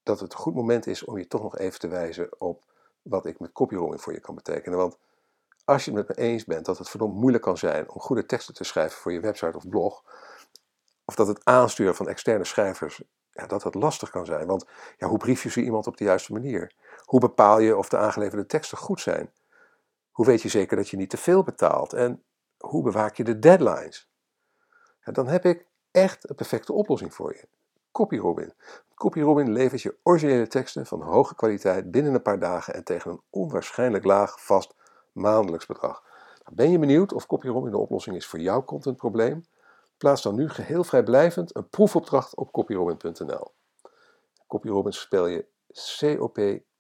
dat 0.09 0.21
het 0.21 0.33
een 0.33 0.39
goed 0.39 0.55
moment 0.55 0.87
is 0.87 1.05
om 1.05 1.19
je 1.19 1.27
toch 1.27 1.43
nog 1.43 1.59
even 1.59 1.79
te 1.79 1.89
wijzen 1.89 2.41
op 2.41 2.65
wat 3.03 3.27
ik 3.27 3.41
met 3.41 3.53
copywriting 3.53 4.03
voor 4.03 4.13
je 4.13 4.21
kan 4.21 4.35
betekenen. 4.35 4.79
Want 4.79 4.99
als 5.65 5.85
je 5.85 5.91
het 5.91 6.07
met 6.07 6.17
me 6.17 6.23
eens 6.25 6.45
bent 6.45 6.67
dat 6.67 6.79
het 6.79 6.89
verdomd 6.89 7.15
moeilijk 7.15 7.43
kan 7.43 7.59
zijn 7.59 7.91
om 7.91 8.01
goede 8.01 8.27
teksten 8.27 8.55
te 8.55 8.65
schrijven 8.65 8.99
voor 8.99 9.13
je 9.13 9.21
website 9.21 9.57
of 9.57 9.69
blog, 9.69 10.05
of 11.05 11.15
dat 11.15 11.27
het 11.27 11.45
aansturen 11.45 11.95
van 11.95 12.09
externe 12.09 12.45
schrijvers, 12.45 13.03
ja, 13.33 13.47
dat 13.47 13.63
dat 13.63 13.75
lastig 13.75 14.11
kan 14.11 14.27
zijn. 14.27 14.47
Want 14.47 14.67
ja, 14.97 15.09
hoe 15.09 15.19
brief 15.19 15.43
je 15.43 15.51
zo 15.51 15.61
iemand 15.61 15.87
op 15.87 15.97
de 15.97 16.05
juiste 16.05 16.33
manier? 16.33 16.73
Hoe 17.05 17.21
bepaal 17.21 17.59
je 17.59 17.77
of 17.77 17.89
de 17.89 17.97
aangeleverde 17.97 18.47
teksten 18.47 18.79
goed 18.79 19.01
zijn? 19.01 19.33
Hoe 20.11 20.27
weet 20.27 20.43
je 20.43 20.49
zeker 20.49 20.77
dat 20.77 20.89
je 20.89 20.97
niet 20.97 21.11
te 21.11 21.17
veel 21.17 21.43
betaalt? 21.43 21.93
En 21.93 22.25
hoe 22.59 22.83
bewaak 22.83 23.17
je 23.17 23.25
de 23.25 23.39
deadlines? 23.39 24.11
Ja, 25.01 25.13
dan 25.13 25.29
heb 25.29 25.45
ik 25.45 25.67
echt 25.91 26.29
een 26.29 26.37
perfecte 26.37 26.73
oplossing 26.73 27.15
voor 27.15 27.35
je. 27.35 27.58
CopyRobin. 27.99 28.53
CopyRobin 28.95 29.53
levert 29.53 29.83
je 29.83 29.97
originele 30.03 30.47
teksten 30.47 30.87
van 30.87 31.03
hoge 31.03 31.35
kwaliteit 31.35 31.91
binnen 31.91 32.15
een 32.15 32.23
paar 32.23 32.39
dagen 32.39 32.75
en 32.75 32.85
tegen 32.85 33.11
een 33.11 33.21
onwaarschijnlijk 33.31 34.05
laag 34.05 34.45
vast 34.45 34.75
maandelijks 35.13 35.67
bedrag. 35.67 36.03
Nou, 36.45 36.57
ben 36.57 36.71
je 36.71 36.79
benieuwd 36.79 37.13
of 37.13 37.27
CopyRobin 37.27 37.71
de 37.71 37.79
oplossing 37.79 38.17
is 38.17 38.27
voor 38.27 38.39
jouw 38.39 38.65
contentprobleem? 38.65 39.45
Plaats 39.97 40.23
dan 40.23 40.35
nu 40.35 40.49
geheel 40.49 40.85
vrijblijvend 40.85 41.57
een 41.57 41.69
proefopdracht 41.69 42.37
op 42.37 42.53
copyrobin.nl. 42.53 43.53
CopyRobin 44.47 44.93
spel 44.93 45.27
je 45.27 45.47
C-O-P-Y-R-O-B-I-N.nl. 45.99 46.75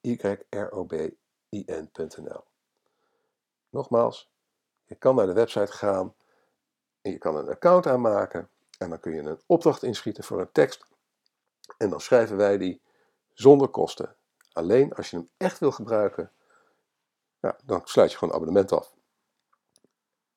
Nogmaals, 3.70 4.31
je 4.85 4.94
kan 4.94 5.14
naar 5.14 5.26
de 5.26 5.33
website 5.33 5.72
gaan 5.72 6.14
en 7.02 7.11
je 7.11 7.18
kan 7.18 7.37
een 7.37 7.48
account 7.48 7.87
aanmaken 7.87 8.48
en 8.78 8.88
dan 8.88 9.00
kun 9.00 9.14
je 9.14 9.22
een 9.22 9.40
opdracht 9.46 9.83
inschieten 9.83 10.24
voor 10.24 10.40
een 10.40 10.52
tekst 10.52 10.87
en 11.76 11.90
dan 11.90 12.00
schrijven 12.00 12.37
wij 12.37 12.59
die 12.59 12.83
zonder 13.33 13.68
kosten. 13.68 14.16
Alleen 14.52 14.92
als 14.92 15.11
je 15.11 15.16
hem 15.16 15.31
echt 15.37 15.59
wil 15.59 15.72
gebruiken, 15.72 16.33
ja, 17.40 17.59
dan 17.64 17.81
sluit 17.85 18.11
je 18.11 18.18
gewoon 18.18 18.35
een 18.35 18.40
abonnement 18.40 18.72
af. 18.72 18.96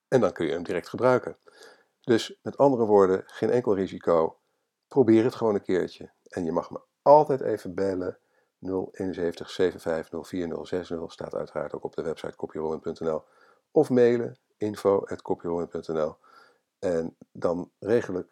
En 0.07 0.21
dan 0.21 0.31
kun 0.31 0.45
je 0.45 0.51
hem 0.51 0.63
direct 0.63 0.89
gebruiken. 0.89 1.37
Dus 2.01 2.39
met 2.41 2.57
andere 2.57 2.85
woorden, 2.85 3.23
geen 3.25 3.49
enkel 3.49 3.75
risico. 3.75 4.39
Probeer 4.87 5.23
het 5.23 5.35
gewoon 5.35 5.55
een 5.55 5.61
keertje. 5.61 6.11
En 6.23 6.43
je 6.43 6.51
mag 6.51 6.71
me 6.71 6.81
altijd 7.01 7.41
even 7.41 7.75
bellen. 7.75 8.19
071 8.59 9.51
75 9.51 10.27
4060 10.27 11.11
staat 11.11 11.35
uiteraard 11.35 11.73
ook 11.73 11.83
op 11.83 11.95
de 11.95 12.01
website 12.01 12.35
copyrolling.nl. 12.35 13.23
Of 13.71 13.89
mailen 13.89 14.37
info.copyrolling.nl. 14.57 16.15
En 16.79 17.17
dan 17.31 17.71
regel 17.79 18.17
ik 18.17 18.27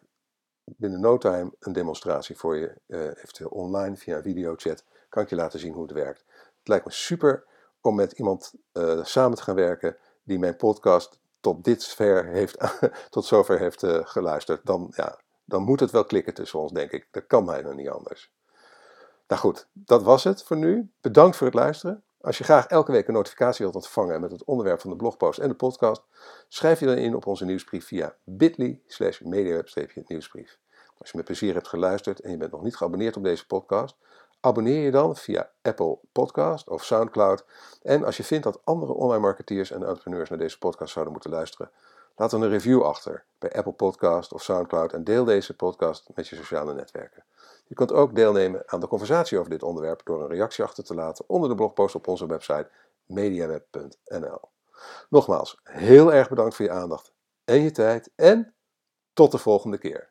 binnen 0.76 1.00
no 1.00 1.18
time 1.18 1.52
een 1.58 1.72
demonstratie 1.72 2.36
voor 2.36 2.56
je, 2.56 2.74
uh, 2.86 3.00
eventueel 3.00 3.50
online 3.50 3.96
via 3.96 4.22
videochat. 4.22 4.84
Kan 5.08 5.22
ik 5.22 5.28
je 5.28 5.36
laten 5.36 5.58
zien 5.58 5.72
hoe 5.72 5.82
het 5.82 5.92
werkt. 5.92 6.24
Het 6.58 6.68
lijkt 6.68 6.84
me 6.84 6.92
super 6.92 7.44
om 7.80 7.94
met 7.94 8.12
iemand 8.12 8.52
uh, 8.72 9.04
samen 9.04 9.36
te 9.36 9.42
gaan 9.42 9.54
werken 9.54 9.96
die 10.22 10.38
mijn 10.38 10.56
podcast 10.56 11.20
tot 11.40 11.64
dit 11.64 11.84
ver 11.84 12.26
heeft, 12.26 12.58
tot 13.10 13.24
zover 13.24 13.58
heeft 13.58 13.82
uh, 13.82 13.98
geluisterd, 14.02 14.66
dan, 14.66 14.92
ja, 14.96 15.18
dan 15.44 15.62
moet 15.62 15.80
het 15.80 15.90
wel 15.90 16.04
klikken 16.04 16.34
tussen 16.34 16.58
ons, 16.58 16.72
denk 16.72 16.90
ik. 16.90 17.08
Dat 17.10 17.26
kan 17.26 17.44
mij 17.44 17.62
nog 17.62 17.74
niet 17.74 17.88
anders. 17.88 18.32
Nou 19.28 19.40
goed, 19.40 19.68
dat 19.72 20.02
was 20.02 20.24
het 20.24 20.42
voor 20.42 20.56
nu. 20.56 20.90
Bedankt 21.00 21.36
voor 21.36 21.46
het 21.46 21.56
luisteren. 21.56 22.02
Als 22.20 22.38
je 22.38 22.44
graag 22.44 22.66
elke 22.66 22.92
week 22.92 23.08
een 23.08 23.14
notificatie 23.14 23.64
wilt 23.64 23.76
ontvangen 23.76 24.20
met 24.20 24.30
het 24.30 24.44
onderwerp 24.44 24.80
van 24.80 24.90
de 24.90 24.96
blogpost 24.96 25.38
en 25.38 25.48
de 25.48 25.54
podcast, 25.54 26.02
schrijf 26.48 26.80
je 26.80 26.86
dan 26.86 26.96
in 26.96 27.14
op 27.14 27.26
onze 27.26 27.44
nieuwsbrief 27.44 27.86
via 27.86 28.14
bit.ly 28.24 28.80
slash 28.86 29.20
mediaweb-nieuwsbrief. 29.20 30.58
Als 30.98 31.10
je 31.10 31.16
met 31.16 31.26
plezier 31.26 31.54
hebt 31.54 31.68
geluisterd 31.68 32.20
en 32.20 32.30
je 32.30 32.36
bent 32.36 32.52
nog 32.52 32.62
niet 32.62 32.76
geabonneerd 32.76 33.16
op 33.16 33.24
deze 33.24 33.46
podcast, 33.46 33.96
Abonneer 34.42 34.84
je 34.84 34.90
dan 34.90 35.16
via 35.16 35.50
Apple 35.62 35.98
Podcast 36.12 36.68
of 36.68 36.84
SoundCloud. 36.84 37.44
En 37.82 38.04
als 38.04 38.16
je 38.16 38.24
vindt 38.24 38.44
dat 38.44 38.60
andere 38.64 38.92
online 38.92 39.20
marketeers 39.20 39.70
en 39.70 39.82
entrepreneurs 39.82 40.28
naar 40.28 40.38
deze 40.38 40.58
podcast 40.58 40.92
zouden 40.92 41.12
moeten 41.12 41.30
luisteren, 41.30 41.70
laat 42.16 42.30
dan 42.30 42.42
een 42.42 42.48
review 42.48 42.82
achter 42.82 43.24
bij 43.38 43.52
Apple 43.52 43.72
Podcast 43.72 44.32
of 44.32 44.42
SoundCloud 44.42 44.92
en 44.92 45.04
deel 45.04 45.24
deze 45.24 45.56
podcast 45.56 46.08
met 46.14 46.28
je 46.28 46.36
sociale 46.36 46.74
netwerken. 46.74 47.24
Je 47.66 47.74
kunt 47.74 47.92
ook 47.92 48.14
deelnemen 48.14 48.62
aan 48.66 48.80
de 48.80 48.88
conversatie 48.88 49.38
over 49.38 49.50
dit 49.50 49.62
onderwerp 49.62 50.00
door 50.04 50.22
een 50.22 50.28
reactie 50.28 50.64
achter 50.64 50.84
te 50.84 50.94
laten 50.94 51.24
onder 51.28 51.48
de 51.48 51.54
blogpost 51.54 51.94
op 51.94 52.08
onze 52.08 52.26
website 52.26 52.70
mediaweb.nl. 53.06 54.40
Nogmaals, 55.08 55.60
heel 55.62 56.12
erg 56.12 56.28
bedankt 56.28 56.54
voor 56.54 56.64
je 56.64 56.70
aandacht 56.70 57.12
en 57.44 57.60
je 57.62 57.70
tijd 57.70 58.10
en 58.14 58.54
tot 59.12 59.32
de 59.32 59.38
volgende 59.38 59.78
keer. 59.78 60.10